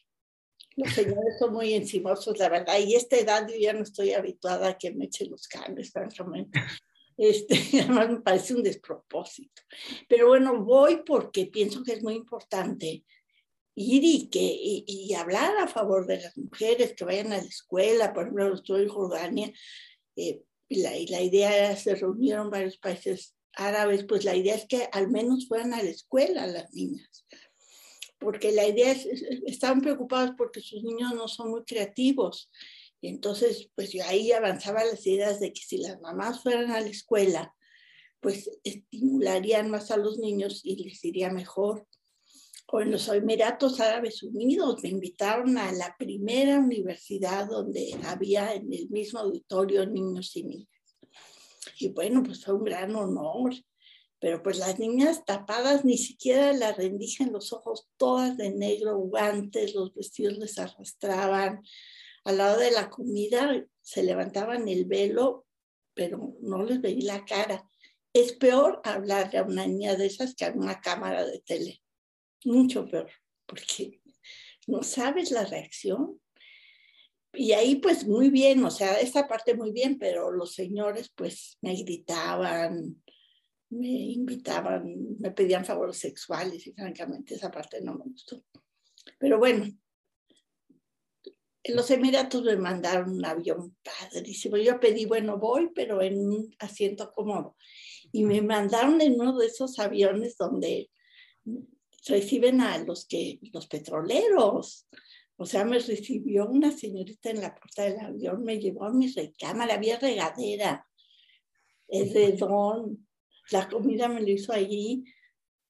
Los 0.76 0.92
señores 0.92 1.38
son 1.38 1.54
muy 1.54 1.74
encimosos, 1.76 2.38
la 2.40 2.50
verdad, 2.50 2.80
y 2.80 2.96
esta 2.96 3.16
edad 3.16 3.48
yo 3.48 3.56
ya 3.60 3.74
no 3.74 3.84
estoy 3.84 4.14
habituada 4.14 4.70
a 4.70 4.78
que 4.78 4.92
me 4.92 5.06
echen 5.06 5.30
los 5.30 5.48
cambios, 5.48 5.92
francamente. 5.92 6.60
Este, 7.18 7.56
además 7.82 8.10
me 8.10 8.22
parece 8.22 8.56
un 8.56 8.64
despropósito. 8.64 9.62
Pero 10.08 10.28
bueno, 10.28 10.64
voy 10.64 11.04
porque 11.06 11.48
pienso 11.48 11.84
que 11.84 11.94
es 11.94 12.04
muy 12.04 12.16
importante 12.16 13.04
ir 13.76 14.04
y, 14.04 14.30
que, 14.30 14.40
y, 14.42 15.14
hablar 15.14 15.58
a 15.58 15.68
favor 15.68 16.06
de 16.06 16.22
las 16.22 16.38
mujeres 16.38 16.94
que 16.96 17.06
vayan 17.06 17.34
a 17.34 17.38
la 17.38 17.44
escuela. 17.44 18.14
Por 18.14 18.24
ejemplo, 18.24 18.54
estoy 18.54 18.84
en 18.84 18.90
Jordania 18.90 19.54
eh, 20.16 20.42
y, 20.70 20.82
la, 20.82 20.98
y 20.98 21.08
la 21.08 21.22
idea 21.22 21.56
era, 21.56 21.76
se 21.76 21.96
reunieron 21.96 22.50
varios 22.50 22.78
países 22.78 23.36
árabes, 23.56 24.04
pues 24.06 24.26
la 24.26 24.36
idea 24.36 24.56
es 24.56 24.66
que 24.68 24.90
al 24.92 25.10
menos 25.10 25.48
fueran 25.48 25.74
a 25.74 25.84
la 25.84 25.90
escuela 25.90 26.48
las 26.48 26.74
niñas. 26.74 27.26
Porque 28.20 28.52
la 28.52 28.68
idea 28.68 28.92
es, 28.92 29.06
estaban 29.46 29.82
preocupados 29.82 30.32
porque 30.38 30.62
sus 30.62 30.84
niños 30.84 31.14
no 31.14 31.28
son 31.28 31.50
muy 31.50 31.64
creativos 31.64 32.50
entonces, 33.10 33.70
pues 33.76 33.92
yo 33.92 34.04
ahí 34.06 34.32
avanzaba 34.32 34.84
las 34.84 35.06
ideas 35.06 35.40
de 35.40 35.52
que 35.52 35.62
si 35.62 35.78
las 35.78 36.00
mamás 36.00 36.42
fueran 36.42 36.72
a 36.72 36.80
la 36.80 36.88
escuela, 36.88 37.54
pues 38.22 38.50
estimularían 38.64 39.70
más 39.70 39.92
a 39.92 39.98
los 39.98 40.18
niños 40.18 40.62
y 40.64 40.82
les 40.84 41.04
iría 41.04 41.30
mejor. 41.30 41.86
O 42.72 42.80
en 42.80 42.92
los 42.92 43.10
Emiratos 43.10 43.82
Árabes 43.82 44.24
Unidos 44.24 44.82
me 44.82 44.90
invitaron 44.90 45.58
a 45.58 45.72
la 45.74 45.96
primera 46.00 46.60
universidad 46.60 47.48
donde 47.48 47.94
había 48.06 48.54
en 48.54 48.72
el 48.72 48.90
mismo 48.90 49.20
auditorio 49.20 49.86
niños 49.86 50.36
y 50.38 50.44
niñas. 50.44 50.70
Y 51.78 51.90
bueno, 51.90 52.24
pues 52.24 52.44
fue 52.44 52.54
un 52.54 52.64
gran 52.64 52.96
honor. 52.96 53.54
Pero 54.20 54.42
pues 54.42 54.58
las 54.58 54.80
niñas 54.80 55.26
tapadas 55.26 55.84
ni 55.84 55.98
siquiera 55.98 56.54
la 56.54 56.72
rendija 56.72 57.26
en 57.26 57.34
los 57.34 57.52
ojos, 57.52 57.90
todas 57.98 58.38
de 58.38 58.52
negro, 58.52 58.98
guantes, 58.98 59.76
los 59.76 59.94
vestidos 59.94 60.38
les 60.38 60.58
arrastraban, 60.58 61.62
al 62.24 62.38
lado 62.38 62.60
de 62.60 62.72
la 62.72 62.90
comida 62.90 63.66
se 63.82 64.04
levantaban 64.04 64.68
el 64.68 64.86
velo, 64.86 65.46
pero 65.94 66.36
no 66.42 66.64
les 66.64 66.82
veía 66.82 67.16
la 67.16 67.26
cara. 67.26 67.70
Es 68.14 68.34
peor 68.34 68.82
hablarle 68.84 69.40
a 69.40 69.44
una 69.44 69.66
niña 69.68 69.96
de 69.96 70.06
esas 70.06 70.36
que 70.36 70.46
a 70.46 70.52
una 70.52 70.80
cámara 70.80 71.26
de 71.26 71.40
tele. 71.40 71.82
Mucho 72.46 72.88
peor, 72.88 73.12
porque 73.46 74.02
no 74.68 74.84
sabes 74.84 75.32
la 75.32 75.46
reacción. 75.46 76.20
Y 77.34 77.54
ahí 77.54 77.76
pues 77.76 78.06
muy 78.08 78.30
bien, 78.30 78.64
o 78.64 78.70
sea, 78.70 79.00
esta 79.00 79.28
parte 79.28 79.56
muy 79.56 79.72
bien, 79.72 79.98
pero 79.98 80.32
los 80.32 80.54
señores 80.54 81.12
pues 81.16 81.58
me 81.62 81.74
gritaban, 81.76 83.02
me 83.70 83.88
invitaban, 83.88 85.18
me 85.20 85.32
pedían 85.32 85.66
favores 85.66 85.98
sexuales 85.98 86.68
y 86.68 86.74
francamente 86.74 87.34
esa 87.36 87.50
parte 87.50 87.82
no 87.82 87.96
me 87.96 88.04
gustó. 88.06 88.44
Pero 89.18 89.40
bueno, 89.40 89.66
en 91.64 91.76
los 91.76 91.90
Emiratos 91.92 92.44
me 92.44 92.58
mandaron 92.58 93.12
un 93.12 93.26
avión 93.26 93.76
padrísimo. 93.84 94.58
Yo 94.58 94.80
pedí, 94.80 95.06
bueno, 95.06 95.38
voy, 95.38 95.70
pero 95.74 96.02
en 96.02 96.20
un 96.20 96.56
asiento 96.60 97.12
cómodo. 97.12 97.56
Y 98.12 98.24
me 98.24 98.42
mandaron 98.42 99.00
en 99.00 99.14
uno 99.14 99.38
de 99.38 99.48
esos 99.48 99.80
aviones 99.80 100.38
donde 100.38 100.90
reciben 102.06 102.60
a 102.62 102.78
los 102.80 103.06
que 103.06 103.40
los 103.54 103.68
petroleros. 103.68 104.88
O 105.38 105.46
sea, 105.46 105.64
me 105.64 105.80
recibió 105.80 106.48
una 106.48 106.72
señorita 106.72 107.30
en 107.30 107.42
la 107.42 107.56
puerta 107.56 107.84
del 107.84 108.00
avión, 108.00 108.44
me 108.44 108.60
llevó 108.60 108.86
a 108.86 108.94
mi 108.94 109.08
recámara, 109.08 109.76
había 109.76 109.98
regadera, 109.98 110.86
el 111.88 112.14
redón, 112.14 113.08
la 113.52 113.68
comida 113.68 114.08
me 114.08 114.22
lo 114.22 114.30
hizo 114.30 114.54
allí. 114.54 115.06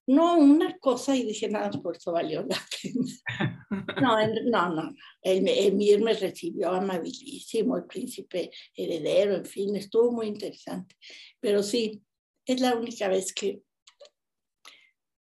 No, 0.05 0.37
una 0.37 0.77
cosa 0.79 1.15
y 1.15 1.23
dije, 1.23 1.47
nada, 1.47 1.71
por 1.81 1.95
eso 1.95 2.11
valió 2.11 2.45
la 2.45 2.59
pena. 2.81 3.05
No, 4.01 4.17
no, 4.45 4.69
no. 4.69 4.95
El, 5.21 5.73
Mir 5.75 6.01
me 6.01 6.13
recibió 6.13 6.71
amabilísimo, 6.71 7.77
el 7.77 7.85
príncipe 7.85 8.51
heredero, 8.75 9.35
en 9.35 9.45
fin, 9.45 9.75
estuvo 9.75 10.11
muy 10.11 10.27
interesante. 10.27 10.95
Pero 11.39 11.63
sí, 11.63 12.03
es 12.45 12.59
la 12.59 12.75
única 12.75 13.07
vez 13.07 13.33
que, 13.33 13.63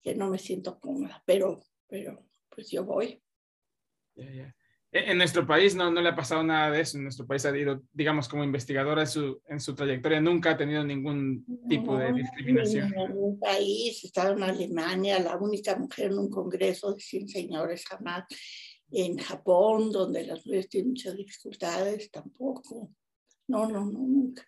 que 0.04 0.16
no 0.16 0.30
me 0.30 0.38
siento 0.38 0.80
cómoda, 0.80 1.24
pero, 1.26 1.60
pero 1.88 2.26
pues 2.50 2.70
yo 2.70 2.86
voy. 2.86 3.22
En 4.92 5.18
nuestro 5.18 5.46
país 5.46 5.76
no, 5.76 5.92
no 5.92 6.02
le 6.02 6.10
ha 6.10 6.16
pasado 6.16 6.44
nada 6.44 6.72
de 6.72 6.82
eso. 6.82 6.98
En 6.98 7.04
nuestro 7.04 7.28
país 7.28 7.46
ha 7.46 7.56
ido, 7.56 7.84
digamos, 7.92 8.30
como 8.30 8.44
investigadora 8.44 9.02
en 9.02 9.08
su, 9.08 9.42
en 9.48 9.60
su 9.60 9.76
trayectoria, 9.76 10.22
nunca 10.22 10.52
ha 10.52 10.58
tenido 10.58 10.84
ningún 10.84 11.46
tipo 11.68 11.98
de 11.98 12.14
discriminación. 12.14 12.94
En 12.94 13.10
ningún 13.10 13.40
país, 13.40 14.04
estaba 14.04 14.32
en 14.32 14.44
Alemania, 14.44 15.20
la 15.20 15.36
única 15.38 15.76
mujer 15.76 16.12
en 16.12 16.20
un 16.20 16.30
congreso 16.30 16.94
de 16.94 17.02
100 17.02 17.28
señores 17.28 17.86
jamás. 17.86 18.26
En 18.90 19.18
Japón, 19.18 19.92
donde 19.92 20.26
las 20.26 20.46
mujeres 20.46 20.70
tienen 20.70 20.92
muchas 20.92 21.18
dificultades, 21.18 22.10
tampoco. 22.10 22.92
No, 23.48 23.68
no, 23.68 23.86
no, 23.86 24.00
nunca. 24.00 24.48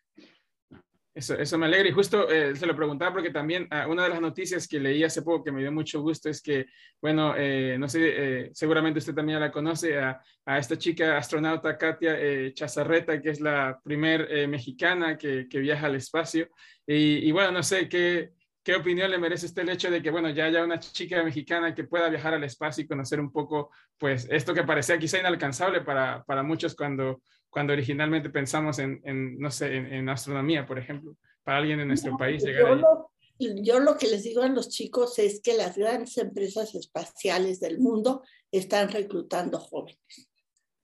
Eso, 1.20 1.58
me 1.58 1.66
alegra 1.66 1.90
y 1.90 1.92
justo 1.92 2.30
eh, 2.30 2.56
se 2.56 2.66
lo 2.66 2.74
preguntaba 2.74 3.12
porque 3.12 3.30
también 3.30 3.68
ah, 3.72 3.88
una 3.88 4.04
de 4.04 4.10
las 4.10 4.22
noticias 4.22 4.70
que 4.70 4.80
leí 4.80 5.04
hace 5.04 5.22
poco 5.22 5.44
que 5.44 5.52
me 5.52 5.60
dio 5.60 5.72
mucho 5.72 6.02
gusto 6.02 6.30
es 6.30 6.42
que, 6.42 6.68
bueno, 7.02 7.34
eh, 7.36 7.76
no 7.78 7.90
sé, 7.90 8.00
eh, 8.04 8.50
seguramente 8.54 9.00
usted 9.00 9.14
también 9.14 9.42
la 9.42 9.52
conoce, 9.52 10.00
a, 10.00 10.22
a 10.46 10.58
esta 10.58 10.78
chica 10.78 11.18
astronauta 11.18 11.78
Katia 11.78 12.54
Chazarreta, 12.54 13.22
que 13.22 13.32
es 13.32 13.42
la 13.42 13.78
primer 13.84 14.48
mexicana 14.48 15.18
que, 15.18 15.48
que, 15.50 15.60
viaja 15.60 15.88
al 15.88 15.96
espacio. 15.96 16.48
Y, 16.88 17.28
y, 17.28 17.32
bueno, 17.34 17.52
no 17.52 17.64
sé 17.64 17.90
qué, 17.90 18.32
qué 18.64 18.76
opinión 18.76 19.12
le 19.12 19.18
merece 19.18 19.48
el 19.60 19.70
hecho 19.70 19.92
de 19.92 20.02
que, 20.02 20.12
bueno, 20.12 20.30
ya 20.30 20.46
haya 20.46 20.64
una 20.64 20.80
chica 20.80 21.22
mexicana 21.22 21.76
que 21.76 21.84
pueda 21.84 22.10
viajar 22.10 22.34
al 22.34 22.44
espacio 22.46 22.84
y 22.84 22.88
conocer 22.88 23.20
un 23.20 23.32
poco, 23.32 23.72
pues, 23.98 24.28
esto 24.32 24.54
que 24.54 24.64
parecía 24.64 24.98
quizá 24.98 25.20
inalcanzable 25.20 25.82
para, 25.82 26.24
para 26.24 26.44
muchos 26.44 26.76
cuando 26.76 27.22
cuando 27.50 27.74
originalmente 27.74 28.30
pensamos 28.30 28.80
en, 28.80 29.02
en 29.04 29.40
no 29.40 29.50
sé, 29.52 29.76
en, 29.76 30.08
astronomía, 30.10 30.66
por 30.66 30.78
ejemplo, 30.78 31.16
para 31.44 31.58
alguien 31.58 31.80
en 31.80 31.88
nuestro 31.88 32.18
país 32.18 32.44
llegar 32.44 32.70
yo 32.70 32.76
Lo, 32.76 33.12
yo 33.40 33.80
lo 33.80 33.98
que 33.98 34.08
les 34.08 34.24
digo 34.24 34.42
a 34.42 34.48
los 34.50 34.70
chicos 34.70 35.18
es 35.20 35.42
que 35.42 35.54
las 35.56 35.78
grandes 35.78 36.18
empresas 36.18 36.76
espaciales 36.76 37.60
del 37.60 37.80
mundo 37.80 38.24
están 38.52 38.90
reclutando 38.90 39.60
jóvenes, 39.60 40.30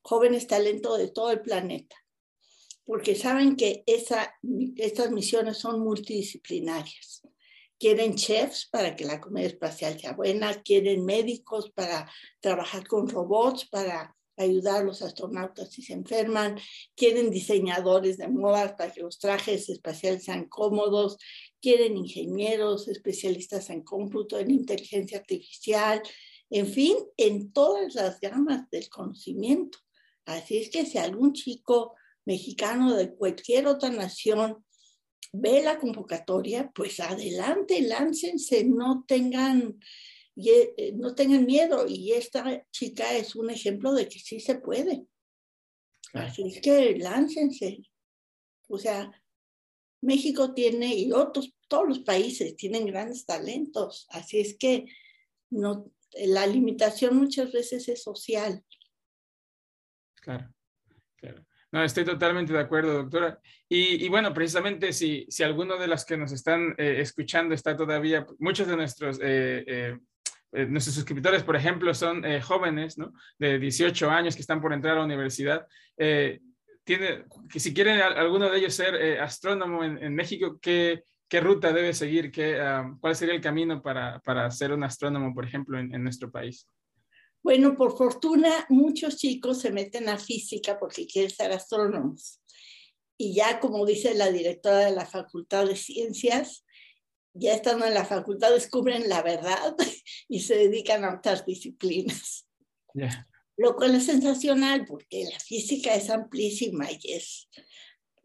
jóvenes 0.02 0.48
talentos 0.48 0.98
de 0.98 1.10
todo 1.10 1.32
el 1.32 1.42
planeta, 1.42 1.96
porque 2.86 3.16
saben 3.16 3.56
que 3.56 3.84
esa, 3.86 4.34
estas 4.78 5.12
misiones 5.12 5.58
son 5.58 5.82
multidisciplinarias. 5.82 7.22
quieren 7.78 8.16
chefs 8.16 8.70
para 8.72 8.96
que 8.96 9.04
la 9.04 9.20
comida 9.20 9.46
espacial 9.46 10.00
sea 10.00 10.14
buena, 10.14 10.62
quieren 10.64 11.04
médicos 11.04 11.72
para 11.72 12.10
trabajar 12.40 12.88
con 12.88 13.08
robots, 13.10 13.68
para 13.70 14.16
ayudar 14.38 14.82
a 14.82 14.84
los 14.84 15.02
astronautas 15.02 15.72
si 15.72 15.82
se 15.82 15.94
enferman, 15.94 16.60
quieren 16.96 17.30
diseñadores 17.30 18.18
de 18.18 18.28
moda 18.28 18.76
para 18.76 18.92
que 18.92 19.02
los 19.02 19.20
trajes 19.20 19.70
espaciales 19.70 20.26
sean 20.26 20.46
cómodos, 20.46 21.18
quieren 21.62 21.98
ingenieros, 21.98 22.88
especialistas 22.88 23.70
en 23.70 23.82
cómputo, 23.84 24.38
en 24.38 24.52
inteligencia 24.52 25.20
artificial, 25.20 26.02
en 26.50 26.68
fin, 26.68 26.96
en 27.18 27.52
todas 27.52 27.96
las 27.96 28.20
gamas 28.20 28.70
del 28.70 28.88
conocimiento. 28.90 29.80
Así 30.26 30.58
es 30.58 30.70
que 30.70 30.86
si 30.86 30.98
algún 30.98 31.34
chico 31.34 31.94
mexicano 32.26 32.96
de 32.96 33.14
cualquier 33.14 33.68
otra 33.68 33.90
nación 33.90 34.66
ve 35.32 35.62
la 35.62 35.78
convocatoria, 35.78 36.72
pues 36.74 37.00
adelante, 37.00 37.82
láncense, 37.82 38.64
no 38.64 39.04
tengan, 39.08 39.80
eh, 40.36 40.94
no 40.96 41.16
tengan 41.16 41.46
miedo. 41.46 41.86
Y 41.88 42.14
esta 42.14 42.66
chica 42.72 43.14
es 43.14 43.36
un 43.36 43.50
ejemplo 43.50 43.94
de 43.94 44.08
que 44.08 44.20
sí 44.20 44.40
se 44.40 44.56
puede. 44.56 45.06
Así 46.14 46.44
es 46.48 46.62
que 46.62 46.98
láncense. 46.98 47.84
O 48.68 48.78
sea, 48.78 49.12
México 50.02 50.54
tiene, 50.54 50.96
y 50.96 51.12
otros, 51.12 51.54
todos 51.68 51.88
los 51.88 52.00
países 52.00 52.56
tienen 52.56 52.86
grandes 52.86 53.26
talentos. 53.26 54.08
Así 54.10 54.40
es 54.40 54.58
que 54.58 54.86
no, 55.50 55.92
la 56.14 56.48
limitación 56.48 57.18
muchas 57.18 57.52
veces 57.52 57.88
es 57.90 58.04
social. 58.04 58.64
Claro, 60.22 60.54
claro. 61.18 61.46
No, 61.72 61.84
estoy 61.84 62.06
totalmente 62.06 62.54
de 62.54 62.60
acuerdo, 62.60 62.94
doctora. 62.94 63.40
Y, 63.68 64.08
bueno, 64.08 64.34
precisamente 64.34 64.94
si, 64.94 65.26
si 65.30 65.44
alguno 65.44 65.78
de 65.78 65.88
los 65.88 66.06
que 66.06 66.16
nos 66.16 66.32
están 66.32 66.74
eh, 66.78 67.02
escuchando 67.02 67.54
está 67.54 67.76
todavía, 67.76 68.26
muchos 68.40 68.68
de 68.68 68.78
nuestros, 68.78 69.20
eh, 69.22 69.64
eh, 69.68 69.98
nuestros 70.70 70.96
suscriptores, 70.96 71.44
por 71.44 71.56
ejemplo, 71.56 71.94
son 71.94 72.24
jóvenes, 72.42 72.98
¿no? 72.98 73.14
De 73.38 73.60
18 73.60 74.10
años 74.10 74.36
que 74.36 74.42
están 74.42 74.62
por 74.62 74.74
entrar 74.74 74.94
a 74.94 75.00
la 75.00 75.06
universidad. 75.06 75.68
tiene, 75.96 77.26
que 77.50 77.60
si 77.60 77.74
quieren 77.74 78.00
alguno 78.00 78.50
de 78.50 78.60
ellos 78.60 78.74
ser 78.74 79.20
astrónomo 79.20 79.84
en, 79.84 80.16
México, 80.16 80.60
¿qué, 80.62 81.04
¿qué, 81.28 81.40
ruta 81.40 81.74
debe 81.74 81.94
seguir? 81.94 82.32
¿Qué, 82.32 82.60
ah, 82.60 82.96
¿Cuál 83.00 83.16
sería 83.16 83.36
el 83.36 83.42
camino 83.42 83.82
para, 83.82 84.20
para 84.20 84.50
ser 84.52 84.72
un 84.72 84.84
astrónomo, 84.84 85.34
por 85.34 85.46
ejemplo, 85.46 85.80
en 85.80 86.04
nuestro 86.04 86.32
país? 86.32 86.68
Bueno, 87.46 87.76
por 87.76 87.96
fortuna, 87.96 88.66
muchos 88.70 89.18
chicos 89.18 89.62
se 89.62 89.70
meten 89.70 90.10
a 90.10 90.18
física 90.18 90.80
porque 90.80 91.06
quieren 91.06 91.30
ser 91.30 91.52
astrónomos. 91.52 92.42
Y 93.20 93.36
ya, 93.36 93.60
como 93.60 93.86
dice 93.86 94.16
la 94.16 94.32
directora 94.32 94.80
de 94.80 94.92
la 94.92 95.06
Facultad 95.06 95.68
de 95.68 95.76
Ciencias, 95.76 96.65
ya 97.36 97.54
estando 97.54 97.86
en 97.86 97.94
la 97.94 98.06
facultad 98.06 98.52
descubren 98.54 99.08
la 99.10 99.22
verdad 99.22 99.76
y 100.30 100.40
se 100.40 100.56
dedican 100.56 101.04
a 101.04 101.16
otras 101.16 101.46
disciplinas. 101.46 102.48
Lo 103.58 103.76
cual 103.76 103.96
es 103.96 104.06
sensacional 104.06 104.86
porque 104.86 105.26
la 105.32 105.40
física 105.40 105.94
es 105.96 106.10
amplísima 106.10 106.90
y 106.92 107.14
es, 107.14 107.50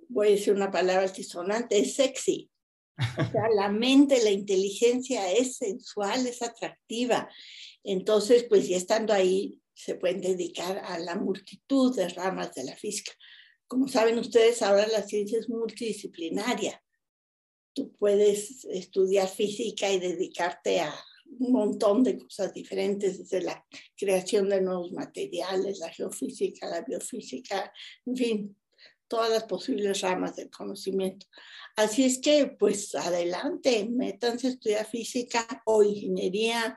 voy 0.09 0.29
a 0.29 0.31
decir 0.31 0.55
una 0.55 0.71
palabra 0.71 1.03
altisonante, 1.03 1.79
es 1.79 1.95
sexy. 1.95 2.51
O 2.99 3.31
sea, 3.31 3.49
la 3.55 3.69
mente, 3.69 4.23
la 4.23 4.31
inteligencia 4.31 5.33
es 5.33 5.57
sensual, 5.57 6.27
es 6.27 6.43
atractiva. 6.43 7.29
Entonces, 7.83 8.45
pues 8.45 8.69
ya 8.69 8.77
estando 8.77 9.13
ahí, 9.13 9.61
se 9.73 9.95
pueden 9.95 10.21
dedicar 10.21 10.79
a 10.85 10.99
la 10.99 11.17
multitud 11.17 11.97
de 11.97 12.09
ramas 12.11 12.53
de 12.55 12.65
la 12.65 12.77
física. 12.77 13.13
Como 13.67 13.89
saben 13.89 14.19
ustedes, 14.19 14.61
ahora 14.63 14.87
la 14.89 15.03
ciencia 15.03 15.39
es 15.39 15.49
multidisciplinaria. 15.49 16.83
Tú 17.73 17.93
puedes 17.99 18.65
estudiar 18.65 19.29
física 19.29 19.91
y 19.91 19.99
dedicarte 19.99 20.81
a 20.81 20.95
un 21.39 21.53
montón 21.53 22.03
de 22.03 22.19
cosas 22.19 22.53
diferentes, 22.53 23.19
desde 23.19 23.43
la 23.43 23.65
creación 23.97 24.49
de 24.49 24.61
nuevos 24.61 24.93
materiales, 24.93 25.79
la 25.79 25.91
geofísica, 25.91 26.69
la 26.69 26.83
biofísica, 26.83 27.73
en 28.05 28.17
fin, 28.17 28.57
todas 29.07 29.31
las 29.31 29.45
posibles 29.45 30.01
ramas 30.01 30.37
del 30.37 30.51
conocimiento. 30.51 31.27
Así 31.77 32.05
es 32.05 32.19
que, 32.19 32.47
pues 32.47 32.95
adelante, 32.95 33.89
métanse 33.89 34.49
a 34.49 34.51
estudiar 34.51 34.87
física 34.87 35.47
o 35.65 35.83
ingeniería 35.83 36.77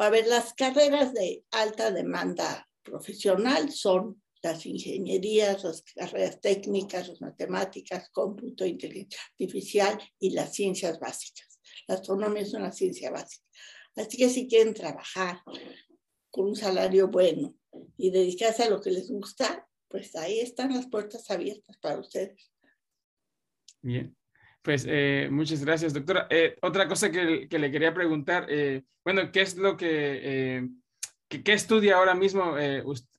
a 0.00 0.10
ver, 0.10 0.28
las 0.28 0.54
carreras 0.54 1.12
de 1.12 1.44
alta 1.50 1.90
demanda 1.90 2.68
profesional 2.82 3.72
son 3.72 4.22
las 4.42 4.64
ingenierías, 4.66 5.64
las 5.64 5.82
carreras 5.82 6.40
técnicas, 6.40 7.08
las 7.08 7.20
matemáticas, 7.20 8.10
cómputo, 8.10 8.64
inteligencia 8.64 9.20
artificial 9.32 9.98
y 10.18 10.30
las 10.30 10.54
ciencias 10.54 10.98
básicas. 10.98 11.60
La 11.86 11.96
astronomía 11.96 12.42
es 12.42 12.54
una 12.54 12.72
ciencia 12.72 13.10
básica. 13.10 13.44
Así 13.96 14.16
que 14.16 14.28
si 14.28 14.46
quieren 14.46 14.74
trabajar 14.74 15.42
con 16.30 16.46
un 16.46 16.56
salario 16.56 17.08
bueno 17.08 17.54
y 17.96 18.10
dedicarse 18.10 18.64
a 18.64 18.70
lo 18.70 18.80
que 18.80 18.90
les 18.90 19.10
gusta, 19.10 19.66
pues 19.88 20.14
ahí 20.16 20.40
están 20.40 20.74
las 20.74 20.86
puertas 20.86 21.30
abiertas 21.30 21.76
para 21.78 21.98
ustedes. 21.98 22.52
Bien. 23.82 24.14
Pues 24.62 24.84
eh, 24.86 25.28
muchas 25.30 25.64
gracias, 25.64 25.94
doctora. 25.94 26.26
Eh, 26.30 26.56
otra 26.62 26.86
cosa 26.86 27.10
que, 27.10 27.48
le 27.50 27.70
quería 27.70 27.94
preguntar, 27.94 28.46
eh, 28.50 28.82
bueno, 29.04 29.32
¿qué 29.32 29.40
es 29.40 29.56
lo 29.56 29.76
que, 29.76 30.68
qué 31.28 31.52
estudia 31.52 31.96
ahora 31.96 32.14
mismo 32.14 32.56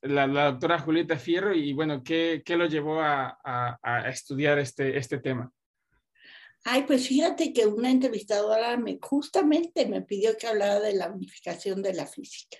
la, 0.02 0.28
doctora 0.28 0.80
Julieta 0.80 1.18
Fierro 1.18 1.54
y, 1.54 1.74
bueno, 1.74 2.04
qué, 2.04 2.42
qué 2.46 2.56
lo 2.58 2.66
llevó 2.66 3.00
a, 3.02 3.40
a, 3.44 4.10
estudiar 4.10 4.60
este, 4.60 4.98
este 4.98 5.20
tema? 5.20 5.52
Ay, 6.64 6.84
pues 6.84 7.08
fíjate 7.08 7.54
que 7.54 7.66
una 7.66 7.90
entrevistadora 7.90 8.76
me, 8.78 8.98
justamente 9.02 9.86
me 9.86 10.02
pidió 10.02 10.38
que 10.38 10.48
hablara 10.48 10.80
de 10.80 10.94
la 10.94 11.10
unificación 11.10 11.82
de 11.82 11.94
la 11.94 12.06
física. 12.06 12.58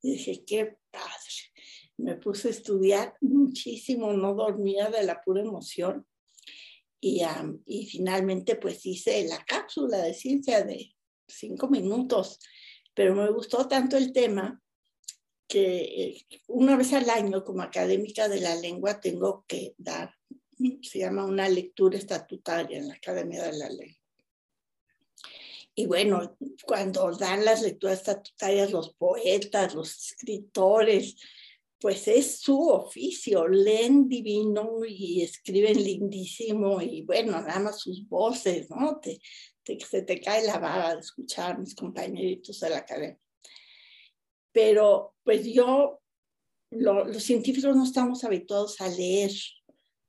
Y 0.00 0.12
dije, 0.12 0.44
qué 0.46 0.76
padre. 0.90 1.52
Me 1.96 2.16
puse 2.16 2.48
a 2.48 2.50
estudiar 2.52 3.14
muchísimo, 3.20 4.12
no 4.12 4.34
dormía 4.34 4.88
de 4.88 5.04
la 5.04 5.22
pura 5.22 5.42
emoción 5.42 6.06
y, 7.66 7.86
finalmente 7.86 8.56
pues 8.56 8.84
hice 8.86 9.26
la 9.26 9.44
cápsula 9.44 9.98
de 9.98 10.14
ciencia 10.14 10.64
de 10.64 10.94
cinco 11.28 11.68
minutos, 11.68 12.38
pero 12.94 13.14
me 13.14 13.30
gustó 13.30 13.68
tanto 13.68 13.96
el 13.96 14.12
tema 14.12 14.60
que 15.54 15.82
eh, 16.02 16.26
una 16.48 16.76
vez 16.76 16.92
al 16.94 17.08
año 17.08 17.44
como 17.44 17.62
académica 17.62 18.28
de 18.28 18.40
la 18.40 18.56
lengua 18.56 18.98
tengo 18.98 19.44
que 19.46 19.76
dar, 19.78 20.12
se 20.82 20.98
llama 20.98 21.24
una 21.24 21.48
lectura 21.48 21.96
estatutaria 21.96 22.76
en 22.76 22.88
la 22.88 22.94
Academia 22.94 23.44
de 23.44 23.56
la 23.56 23.68
Lengua. 23.68 24.00
Y 25.76 25.86
bueno, 25.86 26.36
cuando 26.64 27.12
dan 27.12 27.44
las 27.44 27.62
lecturas 27.62 27.98
estatutarias 28.00 28.72
los 28.72 28.94
poetas, 28.94 29.76
los 29.76 29.96
escritores, 30.10 31.14
pues 31.78 32.08
es 32.08 32.40
su 32.40 32.58
oficio, 32.70 33.46
leen 33.46 34.08
divino 34.08 34.80
y 34.84 35.22
escriben 35.22 35.84
lindísimo 35.84 36.82
y 36.82 37.02
bueno, 37.02 37.40
nada 37.40 37.60
más 37.60 37.78
sus 37.78 38.08
voces, 38.08 38.68
¿no? 38.70 38.98
Te, 38.98 39.20
se 39.78 40.02
te 40.02 40.20
cae 40.20 40.44
la 40.44 40.58
baba 40.58 40.94
de 40.94 41.00
escuchar 41.00 41.52
a 41.52 41.58
mis 41.58 41.76
compañeritos 41.76 42.58
de 42.58 42.70
la 42.70 42.78
academia. 42.78 43.23
Pero 44.54 45.16
pues 45.24 45.44
yo, 45.44 46.00
los 46.70 47.22
científicos 47.22 47.76
no 47.76 47.82
estamos 47.82 48.22
habituados 48.22 48.80
a 48.80 48.88
leer, 48.88 49.32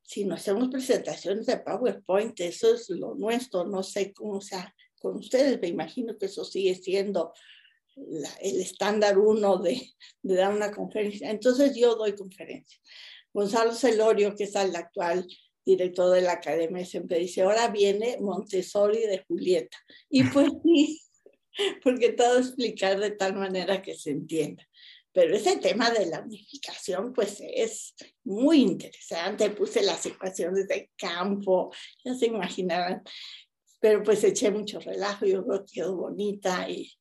sino 0.03 0.35
hacemos 0.35 0.69
presentaciones 0.69 1.47
de 1.47 1.57
PowerPoint, 1.57 2.39
eso 2.41 2.75
es 2.75 2.89
lo 2.91 3.15
nuestro, 3.15 3.65
no 3.65 3.81
sé 3.81 4.13
cómo 4.13 4.39
sea 4.39 4.73
con 4.99 5.15
ustedes, 5.15 5.59
me 5.59 5.67
imagino 5.67 6.15
que 6.17 6.27
eso 6.27 6.45
sigue 6.45 6.75
siendo 6.75 7.33
el 8.41 8.61
estándar 8.61 9.17
uno 9.17 9.57
de, 9.57 9.81
de, 10.21 10.35
dar 10.35 10.53
una 10.53 10.71
conferencia. 10.71 11.31
Entonces 11.31 11.75
yo 11.75 11.95
doy 11.95 12.13
conferencias. 12.13 12.81
Gonzalo 13.33 13.73
Celorio, 13.73 14.35
que 14.35 14.43
es 14.43 14.55
el 14.55 14.75
actual 14.75 15.27
director 15.65 16.13
de 16.13 16.21
la 16.21 16.33
academia, 16.33 16.85
siempre 16.85 17.19
dice, 17.19 17.41
ahora 17.41 17.69
viene 17.69 18.17
Montessori 18.19 19.07
de 19.07 19.23
Julieta. 19.27 19.77
Y 20.09 20.23
pues 20.25 20.49
sí, 20.63 21.01
porque 21.83 22.13
todo 22.13 22.39
explicar 22.39 22.99
de 22.99 23.11
tal 23.11 23.35
manera 23.35 23.81
que 23.81 23.95
se 23.95 24.11
entienda. 24.11 24.67
Pero 25.11 25.35
ese 25.35 25.57
tema 25.57 25.91
de 25.91 26.07
la 26.07 26.19
unificación, 26.19 27.13
pues 27.13 27.41
es 27.41 27.95
muy 28.25 28.61
interesante. 28.61 29.49
Puse 29.49 29.81
las 29.81 30.05
ecuaciones 30.05 30.67
de 30.67 30.91
campo, 30.97 31.73
ya 32.03 32.13
se 32.15 32.25
imaginarán. 32.25 33.01
Pero 33.79 34.03
pues 34.03 34.23
eché 34.23 34.51
mucho 34.51 34.79
relajo, 34.79 35.25
yo 35.25 35.45
creo 35.45 35.65
que 35.65 35.73
quedó 35.73 35.95
bonita 35.95 36.69
y, 36.69 36.91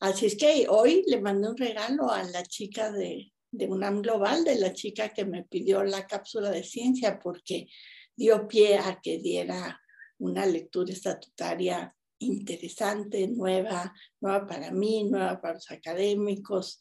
Así 0.00 0.26
es 0.26 0.36
que 0.36 0.66
hoy 0.68 1.02
le 1.08 1.20
mandé 1.20 1.48
un 1.48 1.56
regalo 1.56 2.10
a 2.10 2.22
la 2.22 2.44
chica 2.44 2.92
de, 2.92 3.32
de 3.50 3.66
UNAM 3.66 4.00
Global, 4.00 4.44
de 4.44 4.54
la 4.54 4.72
chica 4.72 5.08
que 5.08 5.24
me 5.24 5.42
pidió 5.42 5.82
la 5.82 6.06
cápsula 6.06 6.50
de 6.50 6.62
ciencia, 6.62 7.18
porque 7.18 7.66
dio 8.14 8.46
pie 8.46 8.78
a 8.78 9.00
que 9.02 9.18
diera 9.18 9.80
una 10.18 10.46
lectura 10.46 10.92
estatutaria 10.92 11.96
interesante, 12.18 13.26
nueva, 13.28 13.94
nueva 14.20 14.46
para 14.46 14.70
mí, 14.70 15.04
nueva 15.04 15.40
para 15.40 15.54
los 15.54 15.70
académicos. 15.70 16.78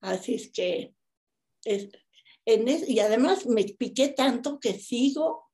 Así 0.00 0.34
es 0.34 0.50
que, 0.52 0.94
es, 1.64 1.88
en 2.44 2.68
y 2.68 3.00
además 3.00 3.46
me 3.46 3.64
piqué 3.64 4.08
tanto 4.08 4.58
que 4.58 4.74
sigo, 4.78 5.48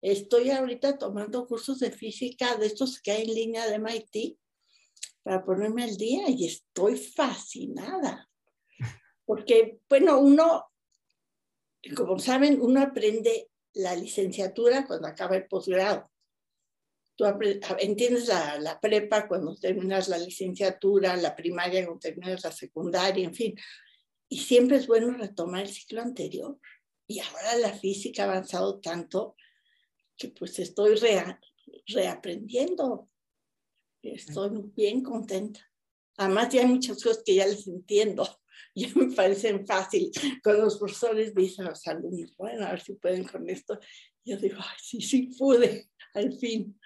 estoy 0.00 0.50
ahorita 0.50 0.98
tomando 0.98 1.46
cursos 1.46 1.78
de 1.78 1.90
física 1.90 2.56
de 2.56 2.66
estos 2.66 3.00
que 3.00 3.12
hay 3.12 3.22
en 3.22 3.34
línea 3.34 3.66
de 3.68 3.76
MIT 3.76 4.38
para 5.22 5.44
ponerme 5.44 5.84
al 5.84 5.96
día 5.96 6.28
y 6.28 6.46
estoy 6.46 6.96
fascinada. 6.96 8.28
Porque, 9.24 9.78
bueno, 9.88 10.18
uno, 10.18 10.66
como 11.94 12.18
saben, 12.18 12.60
uno 12.60 12.80
aprende 12.80 13.50
la 13.74 13.94
licenciatura 13.94 14.86
cuando 14.86 15.08
acaba 15.08 15.36
el 15.36 15.46
posgrado. 15.46 16.11
Tú 17.22 17.74
entiendes 17.78 18.26
la, 18.28 18.58
la, 18.58 18.80
prepa 18.80 19.28
cuando 19.28 19.54
terminas 19.56 20.08
la 20.08 20.18
licenciatura, 20.18 21.16
la 21.16 21.36
primaria 21.36 21.84
cuando 21.84 22.00
terminas 22.00 22.42
la 22.42 22.52
secundaria, 22.52 23.24
en 23.24 23.34
fin. 23.34 23.54
Y 24.28 24.38
siempre 24.38 24.78
es 24.78 24.86
bueno 24.86 25.12
retomar 25.12 25.62
el 25.62 25.68
ciclo 25.68 26.02
anterior. 26.02 26.58
Y 27.06 27.20
ahora 27.20 27.56
la 27.56 27.72
física 27.72 28.22
ha 28.22 28.30
avanzado 28.30 28.80
tanto 28.80 29.36
que 30.16 30.28
pues 30.28 30.58
estoy 30.58 30.98
reaprendiendo. 31.86 33.08
Estoy 34.02 34.50
bien 34.74 35.02
contenta. 35.02 35.60
Además 36.16 36.52
ya 36.52 36.62
hay 36.62 36.66
muchas 36.66 37.02
cosas 37.02 37.22
que 37.24 37.34
ya 37.34 37.46
les 37.46 37.66
entiendo. 37.66 38.26
Ya 38.74 38.88
me 38.94 39.14
parecen 39.14 39.66
fáciles. 39.66 40.12
Cuando 40.42 40.64
los 40.64 40.78
profesores 40.78 41.34
dicen 41.34 41.66
a 41.66 41.70
los 41.70 41.86
alumnos, 41.86 42.34
bueno, 42.38 42.64
a 42.64 42.70
ver 42.70 42.80
si 42.80 42.94
pueden 42.94 43.24
con 43.24 43.50
esto. 43.50 43.78
Yo 44.24 44.36
digo, 44.36 44.56
Ay, 44.58 44.76
sí, 44.78 45.00
sí 45.00 45.34
pude, 45.38 45.90
al 46.14 46.32
fin. 46.32 46.78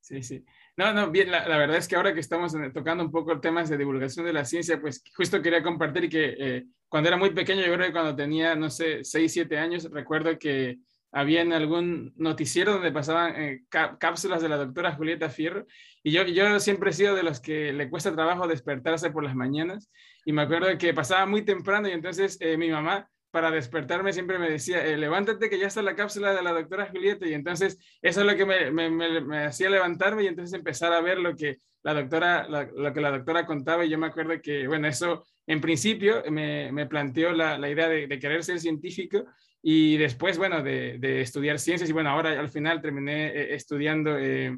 Sí, 0.00 0.22
sí. 0.22 0.44
No, 0.76 0.92
no, 0.92 1.10
bien, 1.10 1.30
la, 1.30 1.46
verdad 1.46 1.76
es 1.76 1.86
que 1.86 1.96
ahora 1.96 2.12
que 2.12 2.20
estamos 2.20 2.54
tocando 2.74 3.04
un 3.04 3.10
poco 3.10 3.40
temas 3.40 3.68
de 3.68 3.78
divulgación 3.78 4.26
de 4.26 4.32
la 4.32 4.44
ciencia, 4.44 4.80
pues 4.80 5.02
justo 5.16 5.40
quería 5.40 5.62
compartir 5.62 6.08
que 6.08 6.34
eh, 6.38 6.66
cuando 6.88 7.08
era 7.08 7.16
muy 7.16 7.30
pequeño, 7.30 7.64
yo 7.64 7.72
creo 7.72 7.86
que 7.86 7.92
cuando 7.92 8.16
tenía, 8.16 8.54
no 8.56 8.68
sé, 8.70 9.04
6, 9.04 9.32
7 9.32 9.56
años, 9.56 9.88
recuerdo 9.90 10.36
que 10.38 10.78
había 11.14 11.42
en 11.42 11.52
algún 11.52 12.12
noticiero 12.16 12.72
donde 12.72 12.90
pasaban 12.90 13.40
eh, 13.40 13.64
cápsulas 13.70 14.42
de 14.42 14.48
la 14.48 14.56
doctora 14.56 14.96
Julieta 14.96 15.30
Fierro 15.30 15.64
y 16.02 16.10
yo, 16.10 16.24
yo 16.24 16.58
siempre 16.58 16.90
he 16.90 16.92
sido 16.92 17.14
de 17.14 17.22
los 17.22 17.40
que 17.40 17.72
le 17.72 17.88
cuesta 17.88 18.12
trabajo 18.12 18.48
despertarse 18.48 19.12
por 19.12 19.22
las 19.22 19.36
mañanas 19.36 19.92
y 20.24 20.32
me 20.32 20.42
acuerdo 20.42 20.76
que 20.76 20.92
pasaba 20.92 21.24
muy 21.24 21.44
temprano 21.44 21.88
y 21.88 21.92
entonces 21.92 22.36
eh, 22.40 22.56
mi 22.56 22.68
mamá 22.68 23.08
para 23.34 23.50
despertarme 23.50 24.12
siempre 24.12 24.38
me 24.38 24.48
decía, 24.48 24.86
eh, 24.86 24.96
levántate 24.96 25.50
que 25.50 25.58
ya 25.58 25.66
está 25.66 25.82
la 25.82 25.96
cápsula 25.96 26.32
de 26.32 26.40
la 26.40 26.52
doctora 26.52 26.86
Julieta 26.86 27.26
y 27.26 27.34
entonces 27.34 27.80
eso 28.00 28.20
es 28.20 28.26
lo 28.28 28.36
que 28.36 28.46
me, 28.46 29.44
hacía 29.44 29.68
levantarme 29.68 30.22
y 30.22 30.28
entonces 30.28 30.56
empezar 30.56 30.92
a 30.92 31.00
ver 31.00 31.18
lo 31.18 31.34
que 31.34 31.58
la 31.82 31.94
doctora, 31.94 32.46
lo 32.48 32.92
que 32.92 33.00
la 33.00 33.10
doctora 33.10 33.44
contaba. 33.44 33.84
Y 33.84 33.90
yo 33.90 33.98
me 33.98 34.06
acuerdo 34.06 34.40
que, 34.40 34.68
bueno, 34.68 34.86
eso 34.86 35.26
en 35.48 35.60
principio 35.60 36.22
me, 36.30 36.86
planteó 36.86 37.32
la, 37.32 37.68
idea 37.68 37.88
de, 37.88 38.06
de, 38.06 38.18
querer 38.20 38.44
ser 38.44 38.60
científico 38.60 39.24
y 39.60 39.96
después, 39.96 40.38
bueno, 40.38 40.62
de, 40.62 40.98
de, 41.00 41.20
estudiar 41.20 41.58
ciencias. 41.58 41.90
Y 41.90 41.92
bueno, 41.92 42.10
ahora 42.10 42.38
al 42.38 42.50
final 42.50 42.80
terminé 42.80 43.26
eh, 43.26 43.54
estudiando 43.56 44.16
eh, 44.16 44.56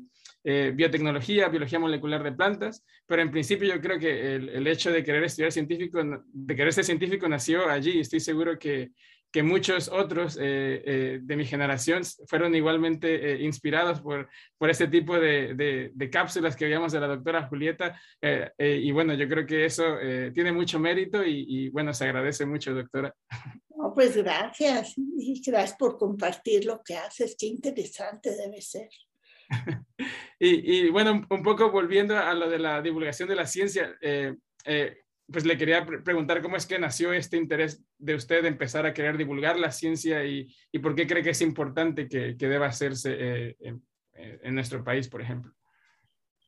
eh, 0.48 0.70
biotecnología, 0.72 1.48
biología 1.48 1.80
molecular 1.80 2.22
de 2.22 2.30
plantas, 2.30 2.86
pero 3.04 3.20
en 3.20 3.32
principio 3.32 3.66
yo 3.66 3.80
creo 3.80 3.98
que 3.98 4.36
el, 4.36 4.48
el, 4.50 4.66
hecho 4.68 4.92
de 4.92 5.02
querer 5.02 5.24
estudiar 5.24 5.50
científico, 5.50 6.00
de 6.24 6.54
querer 6.54 6.72
ser 6.72 6.84
científico 6.84 7.28
nació 7.28 7.68
allí 7.68 7.98
estoy 7.98 8.20
seguro 8.20 8.56
que, 8.56 8.92
que 9.32 9.42
muchos 9.42 9.88
otros 9.88 10.36
eh, 10.36 10.82
eh, 10.86 11.18
de 11.20 11.36
mi 11.36 11.44
generación 11.46 12.04
fueron 12.28 12.54
igualmente 12.54 13.42
inspirados 13.42 14.00
por, 14.00 14.28
por 14.56 14.70
este 14.70 14.86
tipo 14.86 15.18
de, 15.18 15.54
de, 15.54 15.90
de, 15.92 16.10
cápsulas 16.10 16.54
que 16.54 16.66
veíamos 16.66 16.92
de 16.92 17.00
la 17.00 17.08
doctora 17.08 17.48
Julieta. 17.48 18.00
y 18.56 18.92
bueno, 18.92 19.14
yo 19.14 19.28
creo 19.28 19.44
que 19.44 19.64
eso 19.64 19.98
tiene 20.32 20.52
mucho 20.52 20.78
mérito 20.78 21.24
y, 21.24 21.44
y, 21.48 21.68
bueno, 21.70 21.92
se 21.92 22.04
agradece 22.04 22.46
mucho, 22.46 22.72
doctora. 22.72 23.12
No, 23.76 23.92
pues 23.92 24.16
gracias 24.16 24.94
y 24.96 25.42
gracias 25.44 25.76
por 25.76 25.98
compartir 25.98 26.64
lo 26.64 26.80
que 26.84 26.96
haces. 26.96 27.34
Qué 27.36 27.46
interesante 27.46 28.30
debe 28.30 28.60
ser. 28.60 28.88
y, 30.38 30.86
y, 30.86 30.90
bueno, 30.90 31.26
un, 31.28 31.42
poco 31.42 31.70
volviendo 31.70 32.16
a 32.16 32.34
lo 32.34 32.48
de 32.48 32.58
la 32.58 32.82
divulgación 32.82 33.28
de 33.28 33.36
la 33.36 33.46
ciencia, 33.46 33.96
eh, 34.00 34.34
eh, 34.64 34.98
pues 35.30 35.44
le 35.44 35.58
quería 35.58 35.84
preguntar 36.04 36.40
cómo 36.40 36.56
es 36.56 36.66
que 36.66 36.78
nació 36.78 37.12
este 37.12 37.36
interés 37.36 37.82
de 37.98 38.14
usted 38.14 38.42
de 38.42 38.48
empezar 38.48 38.86
a 38.86 38.94
querer 38.94 39.16
divulgar 39.16 39.58
la 39.58 39.72
ciencia 39.72 40.24
y, 40.24 40.54
y 40.70 40.78
por 40.78 40.94
qué 40.94 41.06
cree 41.06 41.22
que 41.22 41.30
es 41.30 41.40
importante 41.40 42.08
que, 42.08 42.36
que 42.36 42.48
deba 42.48 42.66
hacerse 42.66 43.16
eh, 43.18 43.56
en, 43.60 43.84
en, 44.14 44.54
nuestro 44.54 44.84
país, 44.84 45.08
por 45.08 45.20
ejemplo. 45.20 45.52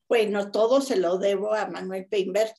Bueno, 0.08 0.50
todo 0.52 0.80
se 0.80 0.96
lo 0.96 1.18
debo 1.18 1.52
a 1.52 1.66
Manuel 1.66 2.06
Peinbert. 2.06 2.54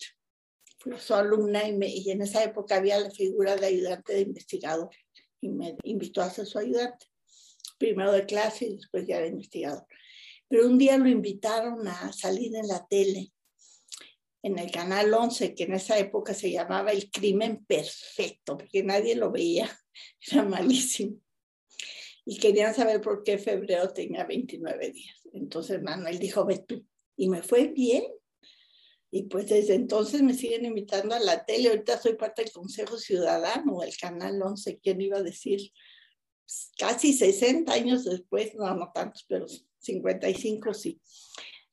Fui 0.80 0.94
su 0.98 1.14
alumna 1.14 1.68
y, 1.68 1.76
me, 1.76 1.88
y 1.88 2.12
en 2.12 2.22
esa 2.22 2.44
época 2.44 2.76
había 2.76 3.00
la 3.00 3.12
figura 3.12 3.56
de 3.56 3.68
ayudante 3.68 4.14
de 4.14 4.22
investigador 4.22 4.90
y 5.42 5.50
me 5.50 5.78
invitó 5.84 6.22
a 6.22 6.30
ser 6.30 6.46
su 6.46 6.60
ayudante, 6.60 7.08
primero 7.78 8.12
de 8.12 8.26
clase 8.26 8.66
y 8.66 8.76
después 8.76 9.08
ya 9.08 9.20
de 9.20 9.28
investigador. 9.28 9.86
Pero 10.50 10.68
un 10.68 10.78
día 10.78 10.98
lo 10.98 11.08
invitaron 11.08 11.88
a 11.88 12.12
salir 12.12 12.56
en 12.56 12.68
la 12.68 12.86
tele 12.88 13.32
en 14.42 14.58
el 14.58 14.72
canal 14.72 15.14
11, 15.14 15.54
que 15.54 15.64
en 15.64 15.74
esa 15.74 15.98
época 15.98 16.34
se 16.34 16.52
llamaba 16.52 16.92
El 16.92 17.12
Crimen 17.12 17.66
Perfecto, 17.66 18.58
porque 18.58 18.84
nadie 18.84 19.16
lo 19.16 19.32
veía, 19.32 19.70
era 20.32 20.44
malísimo. 20.44 21.18
Y 22.26 22.38
querían 22.38 22.76
saber 22.76 23.02
por 23.02 23.24
qué 23.24 23.38
febrero 23.38 23.92
tenía 23.92 24.24
29 24.24 24.92
días. 24.92 25.28
Entonces 25.34 25.82
Manuel 25.82 26.20
dijo, 26.20 26.46
ve 26.46 26.60
tú. 26.60 26.86
Y 27.18 27.28
me 27.28 27.42
fue 27.42 27.68
bien. 27.68 28.04
Y 29.12 29.24
pues 29.24 29.48
desde 29.48 29.74
entonces 29.74 30.22
me 30.22 30.36
siguen 30.36 30.66
invitando 30.66 31.16
a 31.16 31.20
la 31.20 31.44
tele. 31.44 31.70
Ahorita 31.70 32.00
soy 32.00 32.14
parte 32.14 32.44
del 32.44 32.52
Consejo 32.52 32.98
Ciudadano, 32.98 33.82
el 33.82 33.98
Canal 33.98 34.40
11, 34.40 34.80
¿quién 34.80 35.02
iba 35.02 35.18
a 35.18 35.24
decir? 35.24 35.72
Casi 36.78 37.14
60 37.14 37.74
años 37.74 38.06
después, 38.06 38.54
no, 38.54 38.76
no 38.76 38.92
tantos, 38.94 39.26
pero 39.28 39.48
55 39.80 40.74
sí. 40.74 41.00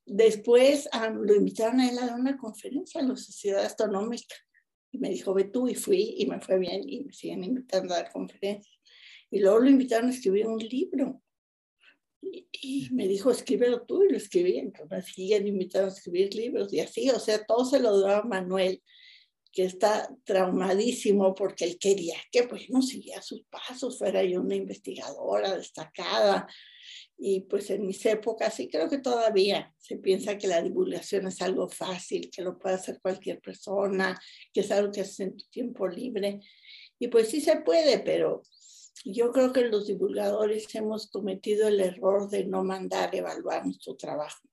Después 0.05 0.87
um, 0.93 1.21
lo 1.21 1.35
invitaron 1.35 1.81
a 1.81 1.89
él 1.89 1.97
a 1.99 2.07
dar 2.07 2.19
una 2.19 2.37
conferencia 2.37 3.01
en 3.01 3.09
la 3.09 3.17
Sociedad 3.17 3.65
Astronómica. 3.65 4.35
Y 4.89 4.99
me 4.99 5.09
dijo, 5.09 5.33
ve 5.33 5.43
tú, 5.43 5.67
y 5.67 5.75
fui, 5.75 6.15
y 6.17 6.25
me 6.27 6.39
fue 6.39 6.57
bien, 6.59 6.87
y 6.87 7.03
me 7.03 7.11
siguen 7.11 7.43
invitando 7.43 7.93
a 7.93 7.97
dar 7.97 8.11
conferencias. 8.11 8.79
Y 9.29 9.39
luego 9.39 9.59
lo 9.59 9.69
invitaron 9.69 10.07
a 10.07 10.13
escribir 10.13 10.47
un 10.47 10.59
libro. 10.59 11.21
Y, 12.21 12.47
y 12.53 12.89
me 12.91 13.05
dijo, 13.05 13.31
escríbelo 13.31 13.85
tú, 13.85 14.03
y 14.03 14.09
lo 14.09 14.17
escribí. 14.17 14.57
Entonces 14.57 15.05
siguen 15.13 15.45
invitando 15.45 15.89
a 15.89 15.91
escribir 15.91 16.33
libros, 16.33 16.71
y 16.71 16.79
así, 16.79 17.09
o 17.09 17.19
sea, 17.19 17.45
todo 17.45 17.65
se 17.65 17.81
lo 17.81 17.97
dio 17.97 18.07
a 18.07 18.23
Manuel, 18.23 18.81
que 19.51 19.63
está 19.63 20.07
traumadísimo 20.23 21.33
porque 21.33 21.65
él 21.65 21.77
quería 21.79 22.15
que, 22.31 22.43
pues, 22.43 22.69
no 22.69 22.81
siguiera 22.81 23.21
sus 23.21 23.43
pasos, 23.49 23.97
fuera 23.97 24.23
yo 24.23 24.39
una 24.39 24.55
investigadora 24.55 25.55
destacada, 25.55 26.47
y 27.17 27.41
pues 27.41 27.69
en 27.71 27.85
mis 27.85 28.05
épocas, 28.05 28.59
y 28.59 28.69
creo 28.69 28.89
que 28.89 28.99
todavía 28.99 29.73
se 29.79 29.97
piensa 29.97 30.37
que 30.37 30.47
la 30.47 30.61
divulgación 30.61 31.25
es 31.27 31.41
algo 31.41 31.67
fácil, 31.67 32.29
que 32.29 32.43
lo 32.43 32.59
puede 32.59 32.75
hacer 32.75 32.99
cualquier 33.01 33.41
persona, 33.41 34.19
que 34.53 34.61
es 34.61 34.71
algo 34.71 34.91
que 34.91 35.01
haces 35.01 35.21
en 35.21 35.35
tu 35.35 35.45
tiempo 35.49 35.87
libre. 35.87 36.39
Y 36.99 37.07
pues 37.07 37.29
sí 37.29 37.41
se 37.41 37.57
puede, 37.61 37.99
pero 37.99 38.43
yo 39.03 39.31
creo 39.31 39.51
que 39.51 39.61
los 39.61 39.87
divulgadores 39.87 40.73
hemos 40.75 41.09
cometido 41.09 41.67
el 41.67 41.79
error 41.79 42.29
de 42.29 42.45
no 42.45 42.63
mandar 42.63 43.15
evaluar 43.15 43.65
nuestro 43.65 43.95
trabajo. 43.95 44.47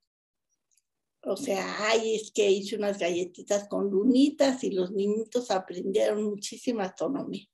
O 1.27 1.37
sea, 1.37 1.88
ay, 1.88 2.16
es 2.16 2.31
que 2.31 2.50
hice 2.50 2.77
unas 2.77 2.98
galletitas 2.98 3.68
con 3.68 3.90
lunitas 3.90 4.62
y 4.64 4.70
los 4.70 4.90
niñitos 4.90 5.50
aprendieron 5.50 6.22
muchísima 6.22 6.85
astronomía. 6.85 7.46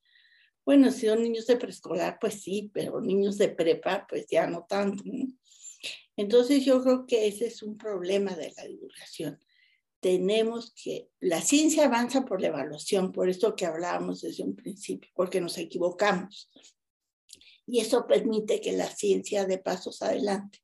Bueno, 0.65 0.91
si 0.91 1.07
son 1.07 1.23
niños 1.23 1.47
de 1.47 1.57
preescolar, 1.57 2.17
pues 2.19 2.41
sí, 2.41 2.69
pero 2.73 3.01
niños 3.01 3.37
de 3.37 3.49
prepa, 3.49 4.05
pues 4.07 4.27
ya 4.29 4.47
no 4.47 4.65
tanto. 4.67 5.03
¿no? 5.05 5.27
Entonces 6.15 6.63
yo 6.63 6.83
creo 6.83 7.05
que 7.05 7.27
ese 7.27 7.47
es 7.47 7.63
un 7.63 7.77
problema 7.77 8.35
de 8.35 8.53
la 8.55 8.65
divulgación. 8.65 9.39
Tenemos 9.99 10.73
que, 10.73 11.09
la 11.19 11.41
ciencia 11.41 11.85
avanza 11.85 12.25
por 12.25 12.41
la 12.41 12.47
evaluación, 12.47 13.11
por 13.11 13.29
esto 13.29 13.55
que 13.55 13.65
hablábamos 13.65 14.21
desde 14.21 14.43
un 14.43 14.55
principio, 14.55 15.09
porque 15.15 15.41
nos 15.41 15.57
equivocamos. 15.57 16.49
Y 17.65 17.79
eso 17.79 18.05
permite 18.07 18.61
que 18.61 18.73
la 18.73 18.89
ciencia 18.89 19.45
dé 19.45 19.57
pasos 19.57 20.01
adelante. 20.01 20.59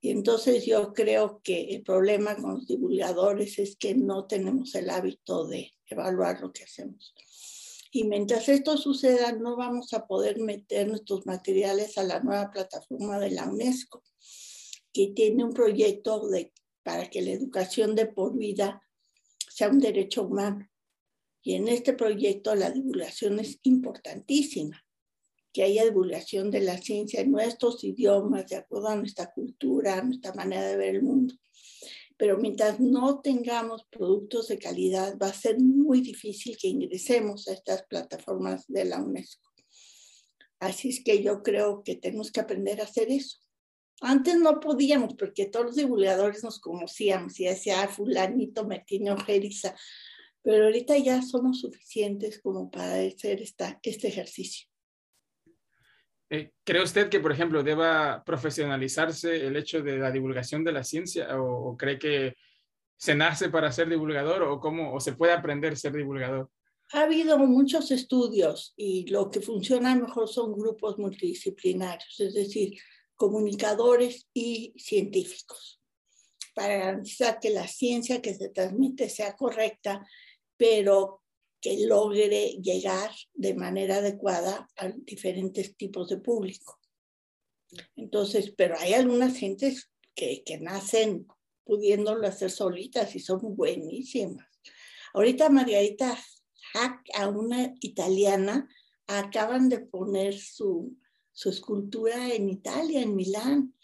Y 0.00 0.10
entonces 0.10 0.66
yo 0.66 0.92
creo 0.92 1.40
que 1.42 1.74
el 1.74 1.82
problema 1.82 2.36
con 2.36 2.54
los 2.54 2.66
divulgadores 2.66 3.58
es 3.58 3.76
que 3.76 3.94
no 3.94 4.26
tenemos 4.26 4.74
el 4.74 4.90
hábito 4.90 5.46
de 5.46 5.72
evaluar 5.86 6.40
lo 6.40 6.52
que 6.52 6.64
hacemos. 6.64 7.14
Y 7.96 8.02
mientras 8.02 8.48
esto 8.48 8.76
suceda, 8.76 9.30
no 9.30 9.54
vamos 9.54 9.94
a 9.94 10.08
poder 10.08 10.40
meter 10.40 10.88
nuestros 10.88 11.26
materiales 11.26 11.96
a 11.96 12.02
la 12.02 12.18
nueva 12.18 12.50
plataforma 12.50 13.20
de 13.20 13.30
la 13.30 13.48
UNESCO, 13.48 14.02
que 14.92 15.12
tiene 15.14 15.44
un 15.44 15.52
proyecto 15.52 16.28
de, 16.28 16.52
para 16.82 17.08
que 17.08 17.22
la 17.22 17.30
educación 17.30 17.94
de 17.94 18.06
por 18.06 18.36
vida 18.36 18.82
sea 19.48 19.68
un 19.68 19.78
derecho 19.78 20.24
humano. 20.24 20.68
Y 21.40 21.54
en 21.54 21.68
este 21.68 21.92
proyecto 21.92 22.56
la 22.56 22.72
divulgación 22.72 23.38
es 23.38 23.60
importantísima, 23.62 24.84
que 25.52 25.62
haya 25.62 25.84
divulgación 25.84 26.50
de 26.50 26.62
la 26.62 26.78
ciencia 26.78 27.20
en 27.20 27.30
nuestros 27.30 27.84
idiomas, 27.84 28.48
de 28.48 28.56
acuerdo 28.56 28.88
a 28.88 28.96
nuestra 28.96 29.32
cultura, 29.32 29.98
a 29.98 30.02
nuestra 30.02 30.34
manera 30.34 30.66
de 30.66 30.76
ver 30.76 30.96
el 30.96 31.02
mundo 31.04 31.36
pero 32.16 32.38
mientras 32.38 32.80
no 32.80 33.20
tengamos 33.20 33.84
productos 33.90 34.48
de 34.48 34.58
calidad, 34.58 35.16
va 35.18 35.28
a 35.28 35.34
ser 35.34 35.58
muy 35.60 36.00
difícil 36.00 36.56
que 36.56 36.68
ingresemos 36.68 37.48
a 37.48 37.52
estas 37.52 37.84
plataformas 37.84 38.64
de 38.68 38.84
la 38.84 39.00
UNESCO. 39.00 39.50
Así 40.60 40.90
es 40.90 41.02
que 41.04 41.22
yo 41.22 41.42
creo 41.42 41.82
que 41.82 41.96
tenemos 41.96 42.30
que 42.30 42.40
aprender 42.40 42.80
a 42.80 42.84
hacer 42.84 43.10
eso, 43.10 43.38
Antes 44.00 44.36
no 44.36 44.60
podíamos 44.60 45.14
porque 45.14 45.46
todos 45.46 45.66
los 45.66 45.76
divulgadores 45.76 46.42
nos 46.42 46.58
conocíamos 46.58 47.38
y 47.40 47.44
decía, 47.44 47.82
ah, 47.82 47.88
fulanito 47.88 48.66
me 48.66 48.80
tiene 48.80 49.14
pero 50.42 50.64
ahorita 50.64 50.98
ya 50.98 51.22
somos 51.22 51.60
suficientes 51.60 52.40
como 52.42 52.70
para 52.70 52.96
hacer 52.96 53.40
esta, 53.40 53.80
este 53.82 54.08
ejercicio. 54.08 54.68
Eh, 56.34 56.50
¿Cree 56.64 56.82
usted 56.82 57.08
que, 57.08 57.20
por 57.20 57.30
ejemplo, 57.30 57.62
deba 57.62 58.24
profesionalizarse 58.24 59.46
el 59.46 59.56
hecho 59.56 59.82
de 59.82 59.98
la 59.98 60.10
divulgación 60.10 60.64
de 60.64 60.72
la 60.72 60.82
ciencia 60.82 61.40
o, 61.40 61.76
cree 61.76 61.96
que 61.96 62.34
se 62.96 63.14
nace 63.14 63.50
para 63.50 63.70
ser 63.70 63.88
divulgador 63.88 64.42
o 64.42 64.58
cómo 64.58 64.94
o 64.94 65.00
se 65.00 65.12
puede 65.12 65.32
aprender 65.32 65.74
a 65.74 65.76
ser 65.76 65.92
divulgador? 65.92 66.50
Ha 66.92 67.02
habido 67.02 67.38
muchos 67.38 67.90
estudios 67.92 68.74
y 68.76 69.06
lo 69.10 69.30
que 69.30 69.40
funciona 69.40 69.94
mejor 69.94 70.28
son 70.28 70.52
grupos 70.52 70.98
multidisciplinarios, 70.98 72.18
es 72.18 72.34
decir, 72.34 72.76
comunicadores 73.14 74.26
y 74.34 74.74
científicos, 74.76 75.80
para 76.52 76.78
garantizar 76.78 77.38
que 77.38 77.50
la 77.50 77.68
ciencia 77.68 78.20
que 78.20 78.34
se 78.34 78.48
transmite 78.48 79.08
sea 79.08 79.36
correcta, 79.36 80.04
pero 80.56 81.22
que 81.64 81.86
logre 81.86 82.58
llegar 82.62 83.10
de 83.32 83.54
manera 83.54 83.96
adecuada 83.96 84.68
a 84.76 84.90
diferentes 84.90 85.74
tipos 85.78 86.10
de 86.10 86.18
público. 86.18 86.78
Entonces, 87.96 88.52
pero 88.54 88.78
hay 88.78 88.92
algunas 88.92 89.38
gentes 89.38 89.90
que, 90.14 90.42
que 90.44 90.60
nacen 90.60 91.26
pudiéndolo 91.64 92.26
hacer 92.26 92.50
solitas 92.50 93.16
y 93.16 93.20
son 93.20 93.56
buenísimas. 93.56 94.46
Ahorita 95.14 95.48
Margarita 95.48 96.18
Hack, 96.74 97.00
a 97.14 97.30
una 97.30 97.72
italiana, 97.80 98.68
acaban 99.06 99.70
de 99.70 99.80
poner 99.80 100.38
su, 100.38 100.94
su 101.32 101.48
escultura 101.48 102.34
en 102.34 102.50
Italia, 102.50 103.00
en 103.00 103.16
Milán, 103.16 103.74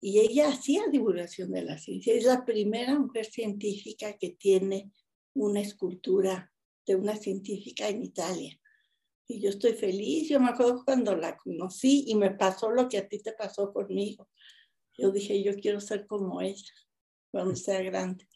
y 0.00 0.20
ella 0.20 0.48
hacía 0.48 0.84
divulgación 0.90 1.52
de 1.52 1.64
la 1.64 1.76
ciencia. 1.76 2.14
Es 2.14 2.24
la 2.24 2.46
primera 2.46 2.98
mujer 2.98 3.26
científica 3.26 4.16
que 4.16 4.30
tiene 4.30 4.90
una 5.34 5.60
escultura 5.60 6.50
de 6.86 6.96
una 6.96 7.16
científica 7.16 7.88
en 7.88 8.02
Italia. 8.02 8.58
Y 9.26 9.40
yo 9.40 9.50
estoy 9.50 9.74
feliz. 9.74 10.28
Yo 10.28 10.40
me 10.40 10.50
acuerdo 10.50 10.84
cuando 10.84 11.16
la 11.16 11.36
conocí 11.36 12.04
y 12.08 12.14
me 12.14 12.32
pasó 12.32 12.70
lo 12.70 12.88
que 12.88 12.98
a 12.98 13.08
ti 13.08 13.22
te 13.22 13.32
pasó 13.32 13.72
conmigo. 13.72 14.28
Yo 14.98 15.10
dije, 15.10 15.42
yo 15.42 15.54
quiero 15.54 15.80
ser 15.80 16.06
como 16.06 16.40
ella 16.40 16.72
cuando 17.30 17.54
sea 17.54 17.80
grande. 17.82 18.26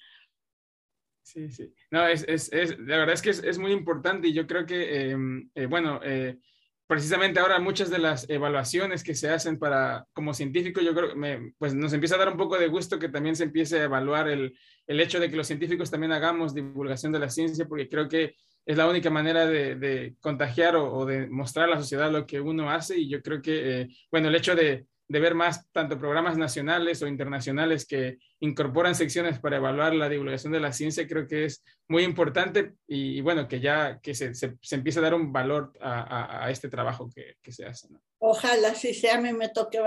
Sí, 1.22 1.50
sí. 1.50 1.74
No, 1.90 2.07
es, 2.07 2.24
es, 2.28 2.52
es 2.52 2.78
la 2.78 2.98
verdad 2.98 3.14
es 3.14 3.22
que 3.22 3.30
es, 3.30 3.42
es, 3.42 3.59
muy 3.59 3.72
importante 3.72 4.28
y 4.28 4.35
yo 4.35 4.46
creo 4.46 4.66
que, 4.66 5.11
em, 5.11 5.50
eh, 5.54 5.66
bueno, 5.66 6.00
eh, 6.04 6.38
precisamente 6.87 7.40
ahora 7.40 7.59
muchas 7.59 7.90
de 7.90 7.99
las 7.99 8.29
evaluaciones 8.29 9.03
que 9.03 9.14
se 9.14 9.31
hacen 9.31 9.59
para 9.59 10.07
como 10.12 10.35
científico, 10.35 10.81
yo 10.81 10.94
creo 10.94 11.14
que 11.14 11.53
pues 11.59 11.75
nos 11.75 11.92
empieza 11.92 12.16
a 12.16 12.18
dar 12.18 12.29
un 12.29 12.37
poco 12.37 12.59
de 12.59 12.68
gusto 12.68 12.99
que 12.99 13.09
también 13.09 13.37
se 13.37 13.44
empiece 13.44 13.81
a 13.81 13.85
evaluar 13.85 14.29
el, 14.29 14.57
el, 14.87 15.01
hecho 15.01 15.20
de 15.20 15.31
que 15.31 15.37
los 15.37 15.47
científicos 15.47 15.90
también 15.90 16.12
hagamos 16.12 16.55
divulgación 16.55 17.12
de 17.12 17.18
la 17.18 17.31
ciencia, 17.31 17.66
porque 17.66 17.88
creo 17.88 18.09
que 18.09 18.35
es 18.66 18.77
la 18.77 18.88
única 18.88 19.11
manera 19.11 19.47
de, 19.47 19.77
de 19.77 20.14
contagiar 20.20 20.77
o, 20.77 20.92
o, 20.92 21.07
de 21.07 21.27
mostrar 21.29 21.66
a 21.68 21.75
la 21.75 21.81
sociedad 21.81 22.11
lo 22.11 22.27
que 22.27 22.40
uno 22.40 22.70
hace 22.70 22.99
y 22.99 23.09
yo 23.09 23.23
creo 23.23 23.40
que, 23.42 23.81
eh, 23.81 23.88
bueno, 24.11 24.29
el 24.29 24.35
hecho 24.35 24.55
de, 24.55 24.87
de 25.14 25.20
ver 25.20 25.37
más 25.37 25.70
tanto 25.70 25.96
programas 25.96 26.37
nacionales 26.37 27.00
o 27.00 27.07
internacionales 27.07 27.87
que 27.87 28.18
incorporan 28.40 28.96
secciones 28.96 29.38
para 29.38 29.59
evaluar 29.59 29.94
la 29.94 30.09
divulgación 30.09 30.53
de 30.53 30.59
la 30.59 30.72
ciencia, 30.72 31.07
creo 31.07 31.29
que 31.29 31.44
es 31.44 31.62
muy 31.87 32.03
importante 32.03 32.72
y, 32.88 33.20
bueno, 33.20 33.46
que 33.46 33.61
ya 33.61 34.00
que 34.03 34.12
se, 34.12 34.35
se, 34.35 34.57
se, 34.61 34.74
empiece 34.74 34.98
a 34.98 35.03
dar 35.03 35.14
un 35.14 35.33
valor 35.33 35.72
a, 35.81 36.44
a, 36.44 36.50
este 36.50 36.68
trabajo 36.68 37.09
que, 37.14 37.37
que 37.40 37.53
se 37.53 37.64
hace. 37.64 37.90
¿no? 37.90 38.03
Ojalá 38.18 38.74
si 38.74 38.92
sea 38.92 39.18
a 39.18 39.20
mí 39.20 39.33
me 39.33 39.50
toque 39.50 39.79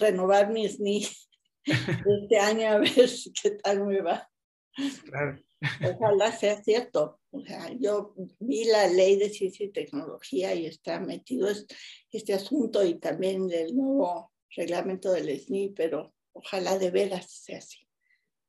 renovar 0.00 0.50
mis 0.50 0.74
SNI 0.74 1.06
este 1.64 2.38
año 2.40 2.68
a 2.68 2.78
ver 2.78 2.90
qué 3.40 3.50
tal 3.62 3.86
me 3.86 4.00
va. 4.00 4.28
Claro. 5.04 5.38
Ojalá 5.84 6.32
sea 6.32 6.60
cierto. 6.64 7.20
O 7.30 7.40
sea, 7.42 7.72
yo 7.78 8.12
vi 8.40 8.64
la 8.64 8.88
ley 8.88 9.20
de 9.20 9.30
ciencia 9.30 9.66
y 9.66 9.70
tecnología 9.70 10.52
y 10.52 10.66
está 10.66 10.98
metido 10.98 11.48
este 12.10 12.34
asunto 12.34 12.84
y 12.84 12.94
también 12.98 13.46
del 13.46 13.76
nuevo 13.76 14.32
reglamento 14.54 15.12
del 15.12 15.28
SNI, 15.28 15.70
pero 15.70 16.14
ojalá 16.32 16.78
de 16.78 16.90
veras 16.90 17.30
sea 17.30 17.58
así, 17.58 17.78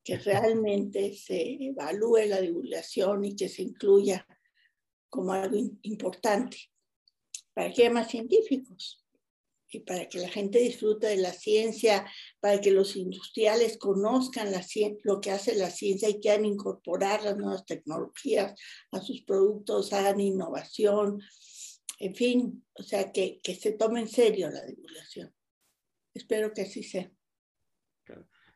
que 0.04 0.18
realmente 0.18 1.14
se 1.14 1.56
evalúe 1.60 2.26
la 2.26 2.40
divulgación 2.40 3.24
y 3.24 3.36
que 3.36 3.48
se 3.48 3.62
incluya 3.62 4.26
como 5.08 5.32
algo 5.32 5.56
importante 5.82 6.58
para 7.52 7.72
que 7.72 7.82
haya 7.82 7.92
más 7.92 8.10
científicos 8.10 9.04
y 9.72 9.80
para 9.80 10.08
que 10.08 10.18
la 10.18 10.28
gente 10.28 10.58
disfrute 10.58 11.06
de 11.06 11.16
la 11.16 11.32
ciencia, 11.32 12.04
para 12.40 12.60
que 12.60 12.72
los 12.72 12.96
industriales 12.96 13.78
conozcan 13.78 14.50
la 14.50 14.64
lo 15.04 15.20
que 15.20 15.30
hace 15.30 15.54
la 15.54 15.70
ciencia 15.70 16.08
y 16.08 16.20
quieran 16.20 16.44
incorporar 16.44 17.22
las 17.22 17.36
nuevas 17.36 17.64
tecnologías 17.66 18.58
a 18.90 19.00
sus 19.00 19.22
productos, 19.22 19.92
hagan 19.92 20.20
innovación, 20.20 21.20
en 21.98 22.14
fin, 22.14 22.64
o 22.72 22.82
sea, 22.82 23.12
que, 23.12 23.40
que 23.42 23.54
se 23.54 23.72
tome 23.72 24.00
en 24.00 24.08
serio 24.08 24.50
la 24.50 24.64
divulgación. 24.64 25.32
Espero 26.14 26.52
que 26.52 26.62
así 26.62 26.82
sea. 26.82 27.10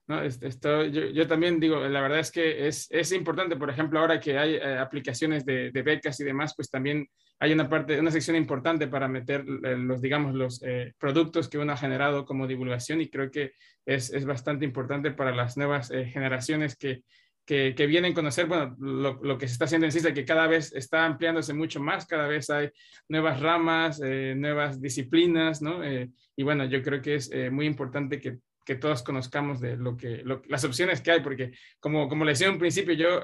No, 0.07 0.23
esto, 0.23 0.85
yo, 0.85 1.07
yo, 1.07 1.27
también 1.27 1.59
digo, 1.59 1.81
la 1.89 2.03
verdad 2.03 2.19
es 2.19 2.31
que 2.31 2.67
es, 2.69 2.87
es 2.91 3.11
importante, 3.13 3.57
por 3.57 3.71
ejemplo, 3.71 4.01
ahora 4.01 4.21
que 4.21 4.37
hay 4.37 4.57
eh, 4.57 4.79
aplicaciones 4.79 5.47
de, 5.47 5.71
de, 5.71 5.83
becas 5.83 6.21
y 6.21 6.25
demás, 6.25 6.53
pues 6.55 6.69
también 6.69 7.09
hay 7.41 7.53
una 7.53 7.69
parte, 7.69 7.99
una 7.99 8.11
sección 8.11 8.37
importante 8.37 8.87
para 8.87 9.09
meter 9.09 9.45
eh, 9.65 9.77
los, 9.77 10.01
digamos, 10.01 10.35
los 10.35 10.63
eh, 10.63 10.93
productos 10.99 11.49
que 11.49 11.59
uno 11.59 11.73
ha 11.73 11.77
generado 11.77 12.25
como 12.25 12.47
divulgación 12.47 13.01
y 13.01 13.09
creo 13.09 13.31
que 13.31 13.53
es, 13.87 14.13
es 14.13 14.25
bastante 14.25 14.65
importante 14.65 15.11
para 15.11 15.35
las 15.35 15.57
nuevas 15.57 15.91
eh, 15.91 16.05
generaciones 16.05 16.77
que, 16.77 17.03
que, 17.47 17.75
que, 17.75 17.87
vienen 17.87 18.13
a 18.13 18.15
conocer, 18.15 18.47
bueno, 18.47 18.75
lo, 18.79 19.23
lo, 19.23 19.39
que 19.39 19.47
se 19.47 19.53
está 19.53 19.67
haciendo 19.67 19.87
en 19.87 19.93
CISA, 19.93 20.15
que 20.15 20.25
cada 20.25 20.47
vez 20.47 20.73
está 20.75 21.05
ampliándose 21.05 21.53
mucho 21.53 21.81
más, 21.81 22.07
cada 22.07 22.27
vez 22.27 22.49
hay 22.51 22.71
nuevas 23.09 23.41
ramas, 23.41 24.01
eh, 24.03 24.35
nuevas 24.37 24.81
disciplinas, 24.81 25.61
¿no? 25.61 25.85
Eh, 25.85 26.11
y 26.37 26.43
bueno, 26.43 26.65
yo 26.65 26.83
creo 26.83 27.03
que 27.03 27.17
es 27.17 27.31
eh, 27.33 27.51
muy 27.51 27.67
importante 27.67 28.19
que, 28.19 28.39
que, 28.65 28.77
todos 28.77 29.03
conozcamos 29.03 29.61
de 29.61 29.77
lo 29.77 29.97
que, 29.97 30.23
lo, 30.25 30.43
las 30.49 30.65
opciones 30.65 31.03
que 31.03 31.11
hay, 31.11 31.21
porque 31.21 31.53
como, 31.81 32.09
como 32.09 32.25
le 32.25 32.33
decía 32.33 32.49
en 32.49 32.59
principio, 32.59 32.95
yo 32.95 33.23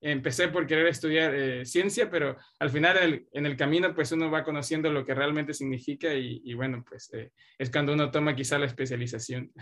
empecé 0.00 0.48
por 0.48 0.66
querer 0.66 0.88
estudiar 0.88 1.64
ciencia, 1.64 2.10
pero 2.10 2.36
al 2.58 2.70
final 2.70 2.96
el, 2.96 3.26
en 3.32 3.46
el, 3.46 3.56
camino, 3.56 3.94
pues 3.94 4.10
uno 4.10 4.28
va 4.28 4.42
conociendo 4.42 4.90
lo 4.90 5.04
que 5.04 5.14
realmente 5.14 5.54
significa 5.54 6.12
y, 6.12 6.42
y 6.44 6.54
bueno, 6.54 6.84
pues 6.88 7.10
es 7.58 7.70
cuando 7.70 7.92
uno 7.92 8.10
toma 8.10 8.34
quizá 8.34 8.58
la 8.58 8.66
especialización. 8.66 9.52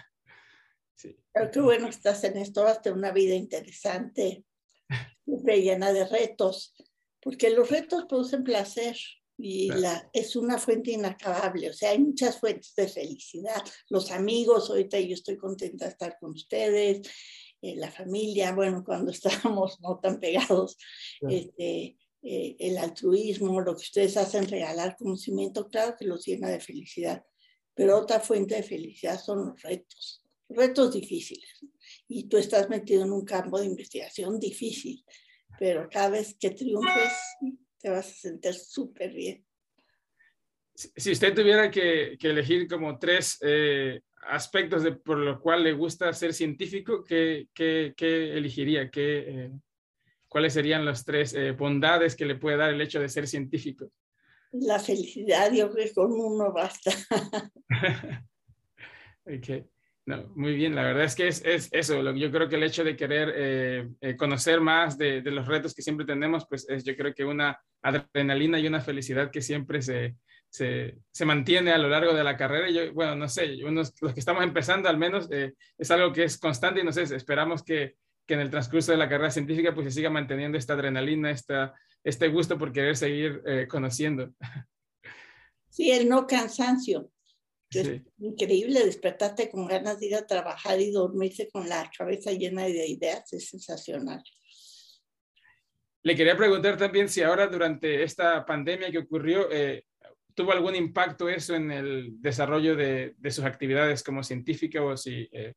Sí. 1.01 1.17
Pero 1.33 1.51
qué 1.51 1.61
bueno 1.61 1.89
estás 1.89 2.23
en 2.25 2.37
esto, 2.37 2.65
vas 2.65 2.79
a 2.79 2.83
tener 2.83 2.99
una 2.99 3.11
vida 3.11 3.35
interesante, 3.35 4.45
siempre 5.25 5.63
llena 5.63 5.95
de 5.95 6.07
retos, 6.07 6.75
porque 7.23 7.49
los 7.49 7.71
retos 7.71 8.05
producen 8.07 8.45
placer 8.45 8.99
y 9.39 9.69
claro. 9.69 9.81
la, 9.81 10.11
es 10.13 10.37
una 10.37 10.59
fuente 10.59 10.91
inacabable, 10.91 11.71
o 11.71 11.73
sea, 11.73 11.93
hay 11.93 12.01
muchas 12.01 12.39
fuentes 12.39 12.75
de 12.75 12.87
felicidad. 12.87 13.63
Los 13.89 14.11
amigos, 14.11 14.69
ahorita 14.69 15.01
yo 15.01 15.15
estoy 15.15 15.39
contenta 15.39 15.87
de 15.87 15.93
estar 15.93 16.19
con 16.21 16.33
ustedes, 16.33 17.09
eh, 17.63 17.77
la 17.77 17.91
familia, 17.91 18.53
bueno, 18.53 18.85
cuando 18.85 19.11
estábamos 19.51 19.81
no 19.81 19.99
tan 20.01 20.21
pegados, 20.21 20.77
claro. 21.19 21.35
este, 21.35 21.97
eh, 22.23 22.57
el 22.59 22.77
altruismo, 22.77 23.59
lo 23.63 23.75
que 23.75 23.85
ustedes 23.85 24.19
hacen, 24.19 24.47
regalar 24.47 24.97
conocimiento, 24.99 25.67
claro 25.71 25.97
que 25.99 26.05
los 26.05 26.27
llena 26.27 26.51
de 26.51 26.61
felicidad, 26.61 27.25
pero 27.73 27.97
otra 27.97 28.21
fuente 28.21 28.57
de 28.57 28.63
felicidad 28.63 29.19
son 29.19 29.47
los 29.47 29.63
retos 29.63 30.20
retos 30.51 30.93
difíciles. 30.93 31.65
Y 32.09 32.29
tú 32.29 32.37
estás 32.37 32.69
metido 32.69 33.05
en 33.05 33.13
un 33.13 33.25
campo 33.25 33.59
de 33.59 33.67
investigación 33.67 34.39
difícil, 34.39 35.05
pero 35.59 35.89
cada 35.91 36.11
vez 36.11 36.37
que 36.39 36.51
triunfes 36.51 37.13
te 37.79 37.91
vas 37.91 38.09
a 38.09 38.13
sentir 38.13 38.55
súper 38.55 39.13
bien. 39.13 39.45
Si 40.75 41.13
usted 41.13 41.35
tuviera 41.35 41.71
que, 41.71 42.17
que 42.19 42.31
elegir 42.31 42.67
como 42.67 42.99
tres 42.99 43.39
eh, 43.43 44.01
aspectos 44.23 44.83
de, 44.83 44.93
por 44.93 45.19
lo 45.19 45.41
cual 45.41 45.65
le 45.65 45.73
gusta 45.73 46.13
ser 46.13 46.33
científico, 46.33 47.05
¿qué, 47.05 47.49
qué, 47.55 47.93
qué 47.97 48.37
elegiría? 48.37 48.91
¿Qué, 48.91 49.25
eh, 49.29 49.51
¿Cuáles 50.27 50.55
serían 50.55 50.85
las 50.85 51.05
tres 51.05 51.35
eh, 51.35 51.53
bondades 51.53 52.17
que 52.17 52.25
le 52.25 52.37
puede 52.37 52.57
dar 52.57 52.73
el 52.73 52.81
hecho 52.81 53.01
de 53.01 53.09
ser 53.09 53.27
científico? 53.27 53.91
La 54.53 54.79
felicidad, 54.79 55.53
yo 55.53 55.71
creo 55.71 55.87
que 55.87 55.95
con 55.95 56.13
uno 56.13 56.53
basta. 56.53 56.93
okay. 59.25 59.67
No, 60.11 60.29
muy 60.35 60.55
bien, 60.55 60.75
la 60.75 60.83
verdad 60.83 61.05
es 61.05 61.15
que 61.15 61.29
es, 61.29 61.41
es 61.45 61.69
eso, 61.71 62.03
yo 62.13 62.33
creo 62.33 62.49
que 62.49 62.57
el 62.57 62.65
hecho 62.65 62.83
de 62.83 62.97
querer 62.97 63.33
eh, 63.37 63.89
eh, 64.01 64.17
conocer 64.17 64.61
más 64.61 64.99
de, 64.99 65.23
de, 65.23 65.31
los 65.31 65.47
retos 65.47 65.73
que 65.73 65.83
siempre 65.83 66.05
tenemos, 66.05 66.47
pues 66.49 66.69
es 66.69 66.83
yo 66.83 66.97
creo 66.97 67.15
que 67.15 67.25
una 67.25 67.61
adrenalina 67.81 68.59
y 68.59 68.67
una 68.67 68.81
felicidad 68.81 69.31
que 69.31 69.41
siempre 69.41 69.81
se, 69.83 70.17
se, 70.49 70.99
se 71.13 71.25
mantiene 71.25 71.71
a 71.71 71.79
lo 71.79 71.89
largo 71.89 72.13
de 72.13 72.25
la 72.25 72.37
carrera. 72.37 72.69
Yo, 72.71 72.93
bueno, 72.93 73.15
no 73.15 73.29
sé, 73.29 73.65
unos, 73.65 73.95
los 74.01 74.13
que 74.13 74.21
estamos 74.21 74.43
empezando 74.43 74.89
al 74.89 74.99
menos 74.99 75.29
eh, 75.31 75.55
es 75.79 75.91
algo 75.93 76.13
que 76.13 76.25
es 76.25 76.39
constante 76.39 76.81
y 76.81 76.85
no 76.85 76.93
sé, 76.93 77.03
esperamos 77.03 77.63
que, 77.63 77.95
que, 78.27 78.35
en 78.35 78.41
el 78.41 78.51
transcurso 78.51 78.91
de 78.91 78.99
la 78.99 79.09
carrera 79.09 79.31
científica 79.31 79.73
pues 79.73 79.87
se 79.87 79.93
siga 79.93 80.11
manteniendo 80.11 80.59
esta 80.59 80.73
adrenalina, 80.73 81.31
esta, 81.31 81.73
este 82.03 82.29
gusto 82.29 82.59
por 82.59 82.73
querer 82.73 82.97
seguir 82.97 83.43
eh, 83.47 83.69
conociendo. 83.69 84.31
Sí, 85.69 85.93
el 85.93 86.09
no 86.09 86.27
cansancio 86.27 87.13
Es 87.73 88.03
increíble 88.19 88.85
despertarte 88.85 89.49
con 89.49 89.67
ganas 89.67 90.01
de 90.01 90.07
ir 90.07 90.15
a 90.17 90.27
trabajar 90.27 90.81
y 90.81 90.91
dormirse 90.91 91.49
con 91.49 91.69
la 91.69 91.89
cabeza 91.97 92.33
llena 92.33 92.65
de 92.65 92.89
ideas, 92.89 93.33
es 93.33 93.49
sensacional. 93.49 94.23
Le 96.03 96.17
quería 96.17 96.37
preguntar 96.37 96.77
también 96.77 97.09
si 97.09 97.23
ahora 97.23 97.47
durante 97.47 98.03
esta 98.03 98.45
pandemia 98.45 98.91
que 98.91 98.99
ocurrió, 98.99 99.51
eh, 99.53 99.85
¿tuvo 100.35 100.53
algún 100.53 100.75
impacto 100.75 101.29
eso 101.29 101.55
en 101.55 101.71
el 101.71 102.21
desarrollo 102.21 102.75
de, 102.75 103.15
de 103.17 103.31
sus 103.31 103.45
actividades 103.45 104.03
como 104.03 104.25
científica 104.25 104.83
o 104.83 104.97
si, 104.97 105.29
eh, 105.31 105.55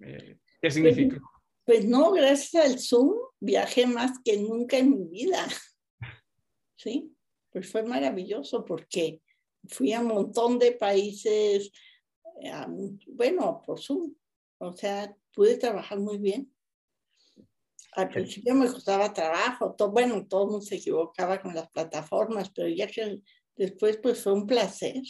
eh, 0.00 0.36
qué 0.60 0.70
significa? 0.70 1.18
Pues, 1.64 1.80
pues, 1.80 1.84
no, 1.84 2.12
gracias 2.12 2.64
al 2.64 2.78
Zoom 2.78 3.14
viajé 3.40 3.86
más 3.86 4.18
que 4.24 4.36
nunca 4.36 4.78
en 4.78 4.90
mi 4.90 5.04
vida. 5.08 5.46
Sí, 6.76 7.14
pues 7.52 7.70
fue 7.70 7.82
maravilloso 7.82 8.64
porque 8.64 9.20
fui 9.68 9.92
a 9.92 10.00
un 10.00 10.08
montón 10.08 10.58
de 10.58 10.72
países, 10.72 11.70
bueno, 13.06 13.62
por 13.64 13.80
Zoom. 13.80 14.14
O 14.58 14.72
sea, 14.72 15.14
pude 15.32 15.56
trabajar 15.56 15.98
muy 15.98 16.18
bien. 16.18 16.52
Al 17.92 18.08
principio 18.08 18.54
me 18.54 18.70
costaba 18.70 19.12
trabajo, 19.12 19.74
todo, 19.74 19.90
bueno, 19.90 20.26
todo 20.26 20.44
el 20.44 20.50
mundo 20.50 20.64
se 20.64 20.76
equivocaba 20.76 21.40
con 21.40 21.54
las 21.54 21.68
plataformas, 21.70 22.50
pero 22.50 22.68
ya 22.68 22.86
que 22.86 23.20
después 23.56 23.96
pues 23.96 24.22
fue 24.22 24.32
un 24.32 24.46
placer. 24.46 25.02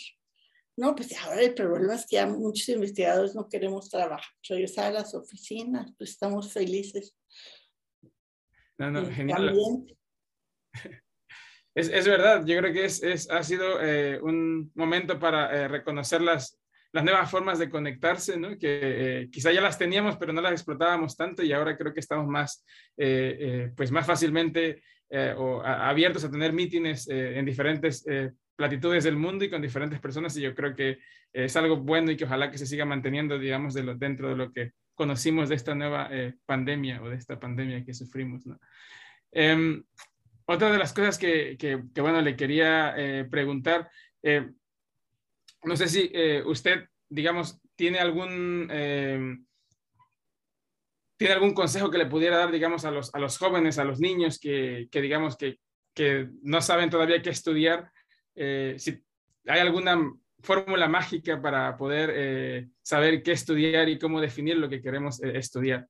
No, 0.77 0.95
pues 0.95 1.15
ahora 1.19 1.43
el 1.43 1.53
problema 1.53 1.95
es 1.95 2.07
que 2.07 2.17
ya 2.17 2.27
muchos 2.27 2.69
investigadores 2.71 3.35
no 3.35 3.49
queremos 3.49 3.91
trabajar, 3.91 4.33
regresar 4.49 4.87
a 4.87 5.01
las 5.01 5.15
oficinas, 5.15 5.93
pues 5.99 6.11
estamos 6.11 6.51
felices. 6.53 7.15
No, 8.79 8.91
no, 8.91 9.05
genial. 9.11 9.55
Es, 11.75 11.89
es, 11.89 12.07
verdad, 12.07 12.45
yo 12.45 12.59
creo 12.59 12.73
que 12.73 12.85
es, 12.85 13.03
es 13.03 13.31
ha 13.31 13.43
sido 13.43 13.81
eh, 13.81 14.19
un 14.21 14.73
momento 14.75 15.19
para 15.21 15.55
eh, 15.55 15.69
reconocer 15.69 16.21
las, 16.21 16.61
las 16.93 17.05
nuevas 17.05 17.31
formas 17.31 17.61
de 17.61 17.71
conectarse, 17.71 18.37
¿no? 18.37 18.59
que 18.59 18.81
eh, 18.83 19.29
quizá 19.31 19.53
ya 19.53 19.61
las 19.61 19.79
teníamos, 19.79 20.17
pero 20.17 20.33
no 20.33 20.41
las 20.41 20.53
explotábamos 20.53 21.17
tanto 21.17 21.45
y 21.45 21.53
ahora 21.53 21.77
creo 21.77 21.95
que 21.95 22.01
estamos 22.01 22.27
más, 22.27 22.65
eh, 22.97 23.71
pues 23.77 23.93
más 23.93 24.07
fácilmente 24.07 24.83
o 25.39 25.61
abiertos 25.65 26.23
a 26.23 26.31
tener 26.31 26.53
mítines 26.53 27.09
en 27.09 27.45
diferentes 27.45 28.05
platitudes 28.55 29.03
del 29.03 29.17
mundo 29.17 29.45
y 29.45 29.51
con 29.51 29.61
diferentes 29.61 29.99
personas 29.99 30.37
y 30.37 30.43
yo 30.43 30.55
creo 30.55 30.73
que 30.77 30.99
es 31.33 31.57
algo 31.57 31.79
bueno 31.79 32.13
y 32.13 32.17
que 32.17 32.27
ojalá 32.27 32.49
que 32.49 32.59
se 32.59 32.67
siga 32.67 32.85
manteniendo, 32.85 33.37
digamos, 33.37 33.75
de 33.75 33.83
lo, 33.83 33.97
dentro 33.97 34.29
de 34.29 34.37
lo 34.37 34.53
que 34.53 34.71
conocimos 34.95 35.49
de 35.49 35.57
esta 35.57 35.75
nueva 35.75 36.09
pandemia 36.47 37.03
o 37.03 37.09
de 37.09 37.17
esta 37.17 37.41
pandemia 37.41 37.85
que 37.85 37.93
sufrimos. 37.93 38.45
Em, 39.33 39.83
otra 40.51 40.71
de 40.71 40.79
las 40.79 40.93
cosas 40.93 41.19
que, 41.19 41.57
que, 41.59 42.01
bueno, 42.01 42.21
le 42.21 42.37
quería 42.37 42.95
preguntar, 43.31 43.91
no 45.65 45.77
sé 45.77 45.89
si 45.89 46.11
eh, 46.13 46.43
usted, 46.45 46.87
digamos, 47.09 47.61
tiene 47.77 47.99
algún, 47.99 48.69
eh, 48.71 49.37
tiene 51.17 51.35
algún 51.35 51.53
consejo 51.53 51.91
que 51.91 51.99
le 51.99 52.07
pudiera 52.07 52.39
dar, 52.39 52.51
digamos, 52.51 52.85
a 52.85 52.91
los, 52.91 53.15
a 53.15 53.19
los 53.19 53.37
jóvenes, 53.37 53.79
a 53.79 53.85
los 53.85 54.01
niños 54.01 54.39
que, 54.39 54.89
que 54.91 55.01
digamos, 55.01 55.37
que, 55.37 55.59
no 56.43 56.63
saben 56.63 56.89
todavía 56.89 57.21
qué 57.21 57.29
estudiar. 57.29 57.93
Eh, 58.35 58.77
si 58.79 59.03
hay 59.47 59.61
alguna 59.61 60.01
fórmula 60.39 60.89
mágica 60.89 61.43
para 61.43 61.77
poder 61.77 62.71
saber 62.81 63.23
qué 63.23 63.33
estudiar 63.33 63.87
y 63.91 63.99
cómo 63.99 64.19
definir 64.19 64.57
lo 64.57 64.71
que 64.71 64.81
queremos 64.81 65.23
estudiar. 65.23 65.87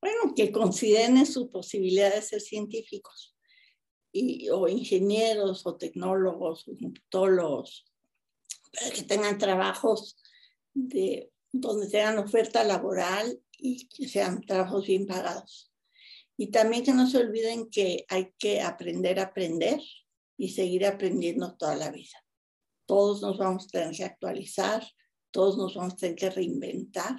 Bueno, 0.00 0.34
que 0.34 0.50
consideren 0.50 1.24
su 1.24 1.52
posibilidad 1.52 2.12
de 2.12 2.20
ser 2.22 2.40
científicos 2.40 3.31
y, 4.12 4.48
o 4.50 4.68
ingenieros 4.68 5.66
o 5.66 5.76
tecnólogos 5.76 6.68
o 6.68 6.76
computólogos 6.76 7.84
para 8.72 8.90
que 8.90 9.02
tengan 9.02 9.38
trabajos 9.38 10.16
de, 10.74 11.30
donde 11.52 11.88
tengan 11.88 12.18
oferta 12.18 12.64
laboral 12.64 13.40
y 13.58 13.86
que 13.88 14.08
sean 14.08 14.40
trabajos 14.42 14.86
bien 14.86 15.06
pagados. 15.06 15.70
Y 16.36 16.48
también 16.48 16.82
que 16.82 16.92
no 16.92 17.06
se 17.06 17.18
olviden 17.18 17.70
que 17.70 18.04
hay 18.08 18.32
que 18.38 18.60
aprender 18.62 19.20
a 19.20 19.24
aprender 19.24 19.80
y 20.36 20.48
seguir 20.48 20.86
aprendiendo 20.86 21.54
toda 21.56 21.76
la 21.76 21.90
vida. 21.90 22.24
Todos 22.86 23.22
nos 23.22 23.38
vamos 23.38 23.66
a 23.66 23.68
tener 23.68 23.94
que 23.94 24.04
actualizar, 24.04 24.84
todos 25.30 25.56
nos 25.56 25.74
vamos 25.74 25.94
a 25.94 25.96
tener 25.96 26.16
que 26.16 26.30
reinventar. 26.30 27.16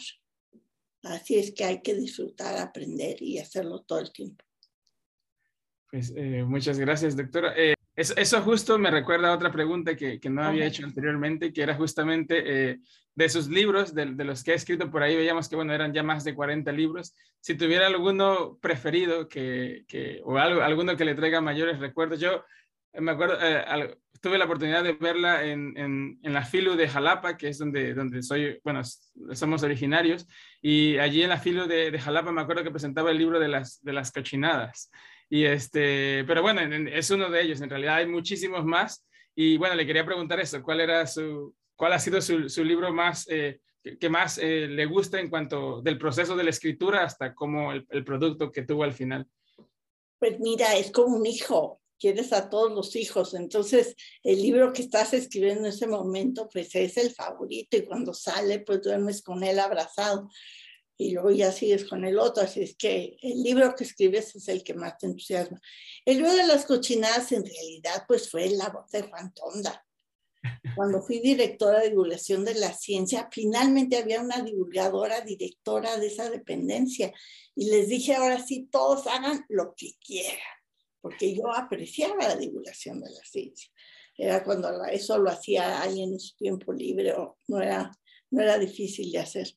Así 1.03 1.35
es 1.35 1.53
que 1.53 1.63
hay 1.63 1.81
que 1.81 1.95
disfrutar, 1.95 2.57
aprender 2.57 3.21
y 3.21 3.37
hacerlo 3.37 3.83
todo 3.83 3.99
el 3.99 4.11
tiempo. 4.11 4.43
Pues 5.93 6.11
eh, 6.15 6.43
muchas 6.43 6.79
gracias, 6.79 7.15
doctora. 7.15 7.53
Eh, 7.55 7.75
eso, 7.95 8.41
justo 8.41 8.79
me 8.79 8.89
recuerda 8.89 9.29
a 9.29 9.35
otra 9.35 9.51
pregunta 9.51 9.95
que, 9.95 10.19
que 10.19 10.27
no 10.27 10.41
había 10.43 10.65
hecho 10.65 10.83
anteriormente, 10.83 11.53
que 11.53 11.61
era 11.61 11.75
justamente 11.75 12.41
eh, 12.71 12.79
de 13.13 13.29
sus 13.29 13.47
libros, 13.47 13.93
de, 13.93 14.07
de, 14.07 14.23
los 14.23 14.43
que 14.43 14.53
he 14.53 14.55
escrito 14.55 14.89
por 14.89 15.03
ahí, 15.03 15.15
veíamos 15.15 15.47
que, 15.47 15.55
bueno, 15.55 15.71
eran 15.71 15.93
ya 15.93 16.01
más 16.01 16.23
de 16.23 16.33
40 16.33 16.71
libros. 16.71 17.13
Si 17.41 17.53
tuviera 17.53 17.85
alguno 17.85 18.57
preferido 18.59 19.27
que, 19.29 19.85
que 19.87 20.19
o 20.23 20.35
algo, 20.39 20.63
alguno 20.63 20.97
que 20.97 21.05
le 21.05 21.13
traiga 21.13 21.41
mayores 21.41 21.77
recuerdos, 21.77 22.19
yo 22.19 22.43
me 22.93 23.11
acuerdo, 23.11 23.37
eh, 23.39 23.95
tuve 24.19 24.39
la 24.39 24.45
oportunidad 24.45 24.83
de 24.83 24.93
verla 24.93 25.43
en, 25.43 25.77
en, 25.77 26.19
en, 26.23 26.33
la 26.33 26.43
FILU 26.43 26.75
de 26.75 26.87
Jalapa, 26.87 27.37
que 27.37 27.49
es 27.49 27.59
donde, 27.59 27.93
donde 27.93 28.23
soy, 28.23 28.59
bueno, 28.63 28.81
somos 29.33 29.61
originarios, 29.61 30.25
y 30.59 30.97
allí 30.97 31.21
en 31.21 31.29
la 31.29 31.37
FILU 31.37 31.67
de, 31.67 31.91
de 31.91 31.99
Jalapa 31.99 32.31
me 32.31 32.41
acuerdo 32.41 32.63
que 32.63 32.71
presentaba 32.71 33.11
el 33.11 33.19
libro 33.19 33.39
de 33.39 33.49
las, 33.49 33.79
de 33.83 33.93
las 33.93 34.11
cochinadas. 34.11 34.89
Y 35.29 35.45
este, 35.45 36.23
pero 36.25 36.41
bueno, 36.41 36.61
es 36.61 37.09
uno 37.09 37.29
de 37.29 37.41
ellos. 37.41 37.61
En 37.61 37.69
realidad 37.69 37.95
hay 37.95 38.07
muchísimos 38.07 38.65
más. 38.65 39.05
Y 39.35 39.57
bueno, 39.57 39.75
le 39.75 39.85
quería 39.85 40.05
preguntar 40.05 40.39
eso. 40.39 40.61
¿Cuál 40.61 40.81
era 40.81 41.07
su, 41.07 41.55
cuál 41.75 41.93
ha 41.93 41.99
sido 41.99 42.21
su, 42.21 42.49
su 42.49 42.63
libro 42.63 42.93
más 42.93 43.27
eh, 43.29 43.59
que 43.99 44.09
más 44.09 44.37
eh, 44.37 44.67
le 44.67 44.85
gusta 44.85 45.19
en 45.19 45.29
cuanto 45.29 45.81
del 45.81 45.97
proceso 45.97 46.35
de 46.35 46.43
la 46.43 46.51
escritura 46.51 47.03
hasta 47.03 47.33
como 47.33 47.71
el, 47.73 47.85
el, 47.89 48.03
producto 48.03 48.51
que 48.51 48.63
tuvo 48.63 48.83
al 48.83 48.93
final? 48.93 49.27
Pues 50.19 50.39
mira, 50.39 50.75
es 50.75 50.91
como 50.91 51.17
un 51.17 51.25
hijo. 51.25 51.81
Quieres 51.99 52.33
a 52.33 52.49
todos 52.49 52.71
los 52.71 52.95
hijos. 52.95 53.33
Entonces, 53.33 53.95
el 54.23 54.41
libro 54.41 54.73
que 54.73 54.81
estás 54.81 55.13
escribiendo 55.13 55.61
en 55.61 55.67
ese 55.67 55.87
momento, 55.87 56.49
pues 56.51 56.75
es 56.75 56.97
el 56.97 57.11
favorito. 57.11 57.77
Y 57.77 57.85
cuando 57.85 58.13
sale, 58.13 58.59
pues 58.59 58.81
duermes 58.81 59.21
con 59.21 59.43
él 59.43 59.59
abrazado 59.59 60.29
y 60.97 61.11
luego 61.11 61.31
ya 61.31 61.51
sigues 61.51 61.85
con 61.85 62.05
el 62.05 62.19
otro. 62.19 62.43
Así 62.43 62.61
es 62.61 62.75
que 62.75 63.17
el 63.21 63.43
libro 63.43 63.75
que 63.75 63.83
escribes 63.83 64.35
es 64.35 64.47
el 64.47 64.63
que 64.63 64.73
más 64.73 64.97
te 64.97 65.07
entusiasma. 65.07 65.59
El 66.05 66.17
libro 66.17 66.33
de 66.33 66.45
las 66.45 66.65
cochinadas 66.65 67.31
en 67.31 67.45
realidad 67.45 68.05
pues 68.07 68.29
fue 68.29 68.49
la 68.49 68.69
voz 68.69 68.89
de 68.91 69.03
Juan 69.03 69.33
Tonda. 69.33 69.85
Cuando 70.75 71.01
fui 71.01 71.19
directora 71.19 71.79
de 71.79 71.89
divulgación 71.89 72.45
de 72.45 72.55
la 72.55 72.73
ciencia, 72.73 73.29
finalmente 73.31 73.97
había 73.97 74.21
una 74.21 74.41
divulgadora, 74.41 75.21
directora 75.21 75.97
de 75.97 76.07
esa 76.07 76.29
dependencia. 76.29 77.13
Y 77.55 77.69
les 77.69 77.87
dije, 77.87 78.15
ahora 78.15 78.43
sí, 78.43 78.67
todos 78.71 79.07
hagan 79.07 79.45
lo 79.49 79.73
que 79.75 79.91
quieran, 80.05 80.37
porque 81.01 81.33
yo 81.35 81.53
apreciaba 81.53 82.27
la 82.27 82.35
divulgación 82.35 83.01
de 83.01 83.09
la 83.09 83.23
ciencia. 83.23 83.69
Era 84.17 84.43
cuando 84.43 84.69
eso 84.85 85.17
lo 85.17 85.29
hacía 85.29 85.81
alguien 85.81 86.13
en 86.13 86.19
su 86.19 86.35
tiempo 86.35 86.71
libre 86.71 87.13
o 87.13 87.39
no 87.47 87.61
era, 87.61 87.91
no 88.29 88.41
era 88.41 88.57
difícil 88.59 89.11
de 89.11 89.19
hacer. 89.19 89.47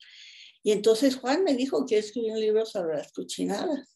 Y 0.67 0.73
entonces 0.73 1.15
Juan 1.15 1.45
me 1.45 1.55
dijo 1.55 1.85
que 1.85 1.97
escribir 1.97 2.33
un 2.33 2.41
libro 2.41 2.65
sobre 2.65 2.97
las 2.97 3.13
cochinadas. 3.13 3.95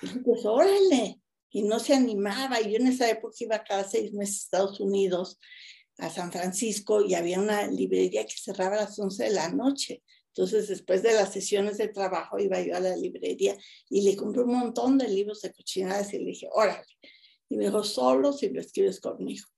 Y 0.00 0.06
dije, 0.06 0.20
pues 0.20 0.44
órale. 0.44 1.20
Y 1.50 1.64
no 1.64 1.80
se 1.80 1.94
animaba. 1.94 2.60
Y 2.60 2.70
yo 2.70 2.76
en 2.76 2.86
esa 2.86 3.10
época 3.10 3.34
iba 3.40 3.64
cada 3.64 3.82
seis 3.82 4.12
meses 4.12 4.36
a 4.36 4.44
Estados 4.44 4.78
Unidos, 4.78 5.40
a 5.98 6.08
San 6.08 6.30
Francisco, 6.30 7.04
y 7.04 7.14
había 7.14 7.40
una 7.40 7.66
librería 7.66 8.24
que 8.24 8.36
cerraba 8.40 8.76
a 8.76 8.82
las 8.82 8.96
11 8.96 9.24
de 9.24 9.30
la 9.30 9.48
noche. 9.48 10.04
Entonces, 10.28 10.68
después 10.68 11.02
de 11.02 11.12
las 11.12 11.32
sesiones 11.32 11.76
de 11.76 11.88
trabajo, 11.88 12.38
iba 12.38 12.60
yo 12.60 12.76
a 12.76 12.80
la 12.80 12.94
librería 12.94 13.56
y 13.90 14.02
le 14.02 14.14
compré 14.14 14.44
un 14.44 14.52
montón 14.52 14.98
de 14.98 15.08
libros 15.08 15.40
de 15.40 15.52
cochinadas 15.52 16.14
y 16.14 16.20
le 16.20 16.26
dije, 16.26 16.48
órale. 16.52 16.86
Y 17.48 17.56
me 17.56 17.64
dijo, 17.64 17.82
solo 17.82 18.32
si 18.32 18.48
lo 18.48 18.60
escribes 18.60 19.00
conmigo. 19.00 19.48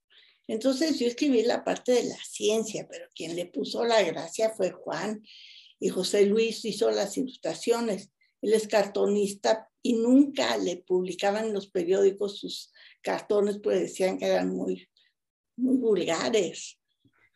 Entonces, 0.46 0.98
yo 0.98 1.08
escribí 1.08 1.42
la 1.42 1.62
parte 1.62 1.92
de 1.92 2.04
la 2.04 2.18
ciencia, 2.26 2.88
pero 2.90 3.04
quien 3.14 3.37
le 3.37 3.44
puso 3.44 3.84
la 3.84 4.02
gracia 4.02 4.48
fue 4.56 4.70
Juan 4.70 5.22
y 5.81 5.88
José 5.88 6.27
Luis 6.27 6.64
hizo 6.64 6.91
las 6.91 7.17
ilustraciones. 7.17 8.11
Él 8.43 8.53
es 8.53 8.69
cartonista 8.69 9.69
y 9.83 9.95
nunca 9.95 10.57
le 10.57 10.79
publicaban 10.79 11.47
en 11.47 11.55
los 11.55 11.68
periódicos 11.68 12.39
sus 12.39 12.72
cartones, 13.03 13.61
pues 13.62 13.81
decían 13.81 14.18
que 14.18 14.26
eran 14.26 14.51
muy, 14.51 14.89
muy 15.57 15.76
vulgares. 15.76 16.79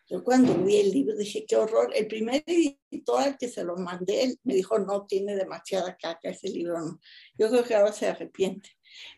Yo 0.09 0.22
cuando 0.22 0.55
vi 0.62 0.76
el 0.76 0.90
libro 0.90 1.16
dije, 1.16 1.47
qué 1.47 1.57
horror. 1.57 1.90
El 1.95 2.07
primer 2.07 2.45
editor 2.47 3.20
al 3.22 3.38
que 3.38 3.49
se 3.49 3.64
lo 3.64 3.76
mandé 3.76 4.36
me 4.43 4.55
dijo, 4.55 4.78
no, 4.78 5.07
tiene 5.07 5.34
demasiada 5.36 5.97
caca 5.97 6.28
ese 6.28 6.51
libro. 6.51 6.78
No. 6.80 7.01
Yo 7.38 7.49
creo 7.49 7.64
que 7.64 7.74
ahora 7.74 7.93
se 7.93 8.09
arrepiente. 8.09 8.70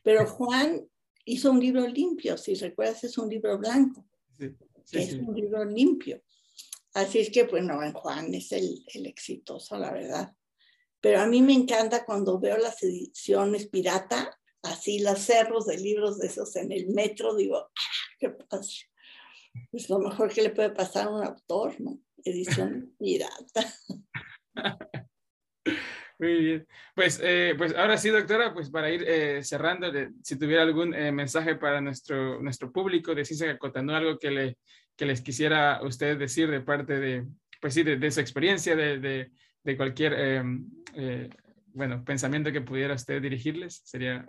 Pero 0.03 0.27
Juan 0.27 0.87
hizo 1.25 1.51
un 1.51 1.59
libro 1.59 1.87
limpio, 1.89 2.37
si 2.37 2.55
recuerdas, 2.55 3.03
es 3.05 3.19
un 3.19 3.29
libro 3.29 3.59
blanco. 3.59 4.07
Sí, 4.39 4.55
sí, 4.85 4.99
es 4.99 5.15
un 5.15 5.35
libro 5.35 5.65
limpio. 5.65 6.23
Así 6.95 7.19
es 7.19 7.31
que, 7.31 7.45
bueno, 7.45 7.75
pues, 7.77 7.93
Juan 7.93 8.35
es 8.35 8.53
el, 8.53 8.85
el, 8.95 9.07
exitoso, 9.07 9.77
la 9.79 9.93
verdad. 9.93 10.33
Pero 11.01 11.21
a 11.21 11.27
mí 11.27 11.43
me 11.43 11.53
encanta 11.53 12.05
cuando 12.05 12.39
veo 12.39 12.57
las 12.57 12.83
ediciones 12.83 13.67
pirata, 13.67 14.39
así 14.63 15.01
los 15.01 15.19
cerros 15.19 15.67
de 15.67 15.79
libros 15.79 16.19
de 16.19 16.29
esos 16.29 16.55
en 16.57 16.73
el 16.73 16.89
metro, 16.89 17.35
digo, 17.35 17.59
¡ah, 17.59 18.15
qué 18.19 18.31
pasa! 18.31 18.71
Es 19.73 19.91
lo 19.91 19.99
mejor 19.99 20.33
que 20.33 20.43
le 20.43 20.51
puede 20.51 20.71
pasar 20.71 21.07
a 21.07 21.11
un 21.11 21.25
autor, 21.25 21.81
¿no? 21.81 22.01
edición 22.25 22.95
pirata. 22.99 23.75
Muy 26.19 26.45
bien. 26.45 26.67
Pues, 26.95 27.21
eh, 27.23 27.55
pues 27.59 27.75
ahora 27.75 27.99
sí, 27.99 28.09
doctora, 28.09 28.55
pues 28.55 28.71
para 28.71 28.91
ir 28.91 29.05
eh, 29.07 29.43
cerrando, 29.43 29.89
si 30.23 30.39
tuviera 30.39 30.63
algún 30.63 30.95
eh, 30.95 31.11
mensaje 31.11 31.57
para 31.57 31.81
nuestro, 31.81 32.41
nuestro 32.41 32.73
público 32.73 33.15
de 33.15 33.25
Ciencia 33.25 33.59
Cotanú, 33.59 33.93
algo 33.93 34.19
que, 34.19 34.31
le, 34.31 34.59
que 34.97 35.07
les 35.07 35.21
quisiera 35.21 35.81
usted 35.83 36.19
decir 36.19 36.51
de 36.51 36.61
parte 36.61 36.99
de, 36.99 37.27
pues 37.61 37.75
sí, 37.75 37.83
de, 37.83 38.11
su 38.11 38.21
experiencia, 38.21 38.77
de, 38.77 38.99
de, 38.99 39.33
de 39.63 39.77
cualquier, 39.77 40.43
bueno, 41.73 42.05
pensamiento 42.05 42.53
que 42.53 42.61
pudiera 42.61 42.95
usted 42.95 43.21
dirigirles, 43.21 43.83
sería... 43.85 44.29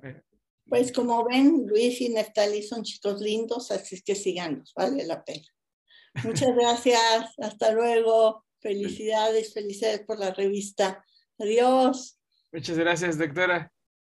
Pues 0.68 0.92
como 0.92 1.24
ven, 1.24 1.68
Luis 1.68 2.02
y 2.02 2.10
Neftali 2.10 2.64
son 2.64 2.84
chicos 2.84 3.22
lindos, 3.22 3.70
así 3.70 3.96
es 3.96 4.04
que 4.04 4.16
síganos, 4.16 4.74
vale 4.76 5.06
la 5.06 5.24
pena. 5.24 5.46
Muchas 6.24 6.56
gracias, 6.56 7.34
hasta 7.38 7.72
luego, 7.72 8.46
felicidades, 8.60 9.54
felicidades 9.54 10.02
por 10.02 10.18
la 10.18 10.34
revista. 10.34 11.06
Adiós. 11.38 12.20
Muchas 12.52 12.78
gracias, 12.80 13.18
doctora. 13.18 13.72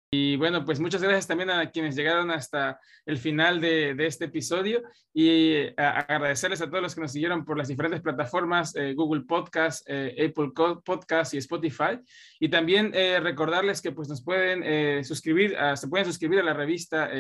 Y 0.10 0.38
bueno, 0.38 0.64
pues 0.64 0.80
muchas 0.80 1.04
gracias 1.04 1.28
también 1.28 1.50
a 1.50 1.70
quienes 1.70 1.94
llegaron 1.94 2.32
hasta 2.32 2.80
el 3.06 3.18
final 3.18 3.60
de, 3.60 3.94
este 4.08 4.24
episodio 4.26 4.82
y 5.14 5.52
eh, 5.52 5.74
agradecerles 5.76 6.62
a 6.62 6.70
todos 6.70 6.82
los 6.82 6.96
que 6.96 7.02
nos 7.02 7.12
siguieron 7.12 7.44
por 7.44 7.58
las 7.58 7.68
diferentes 7.68 8.00
plataformas, 8.00 8.74
eh, 8.78 8.94
Google 8.94 9.24
Podcast, 9.24 9.86
eh, 9.90 10.30
Apple 10.30 10.52
Podcast 10.86 11.34
y 11.34 11.40
Spotify. 11.40 12.00
Y 12.40 12.48
también 12.48 12.94
recordarles 13.22 13.82
que 13.82 13.92
pues 13.92 14.08
nos 14.08 14.24
pueden 14.24 15.04
suscribir, 15.04 15.58
se 15.76 15.90
pueden 15.90 16.06
suscribir 16.06 16.40
a 16.40 16.44
la 16.44 16.54
revista 16.54 17.12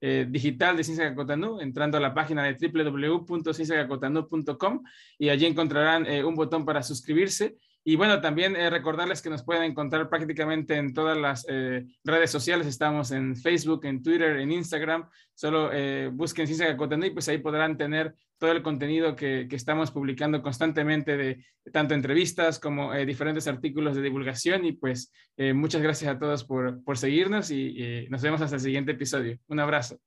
digital 0.00 0.76
de 0.76 0.84
Ciencia 0.84 1.08
Cacotanú 1.10 1.60
entrando 1.60 1.98
a 1.98 2.00
la 2.00 2.12
página 2.12 2.42
de 2.42 2.54
www.cienciacacotanú.com 2.54 4.82
y 5.18 5.28
allí 5.28 5.46
encontrarán 5.46 6.08
un 6.24 6.34
botón 6.34 6.64
para 6.64 6.82
suscribirse. 6.82 7.56
Y 7.82 7.96
bueno, 7.96 8.20
también 8.20 8.56
eh, 8.56 8.68
recordarles 8.68 9.22
que 9.22 9.30
nos 9.30 9.42
pueden 9.42 9.62
encontrar 9.62 10.10
prácticamente 10.10 10.76
en 10.76 10.92
todas 10.92 11.16
las 11.16 11.46
eh, 11.48 11.86
redes 12.04 12.30
sociales. 12.30 12.66
Estamos 12.66 13.10
en 13.10 13.36
Facebook, 13.36 13.86
en 13.86 14.02
Twitter, 14.02 14.36
en 14.36 14.52
Instagram. 14.52 15.08
Solo 15.34 15.70
eh, 15.72 16.10
busquen 16.12 16.46
Ciencia 16.46 16.66
Cacotano 16.66 17.06
y 17.06 17.10
pues 17.10 17.28
ahí 17.28 17.38
podrán 17.38 17.78
tener 17.78 18.14
todo 18.36 18.52
el 18.52 18.62
contenido 18.62 19.16
que, 19.16 19.46
que 19.48 19.56
estamos 19.56 19.90
publicando 19.90 20.42
constantemente 20.42 21.16
de, 21.16 21.44
tanto 21.72 21.94
entrevistas 21.94 22.58
como 22.58 22.94
diferentes 22.94 23.46
artículos 23.46 23.96
de 23.96 24.02
divulgación. 24.02 24.64
Y 24.64 24.72
pues 24.72 25.12
muchas 25.54 25.82
gracias 25.82 26.14
a 26.14 26.18
todos 26.18 26.44
por, 26.44 26.82
por 26.82 26.96
seguirnos 26.96 27.50
y 27.50 28.06
nos 28.08 28.22
vemos 28.22 28.40
hasta 28.40 28.56
el 28.56 28.62
siguiente 28.62 28.92
episodio. 28.92 29.38
Un 29.48 29.60
abrazo. 29.60 30.00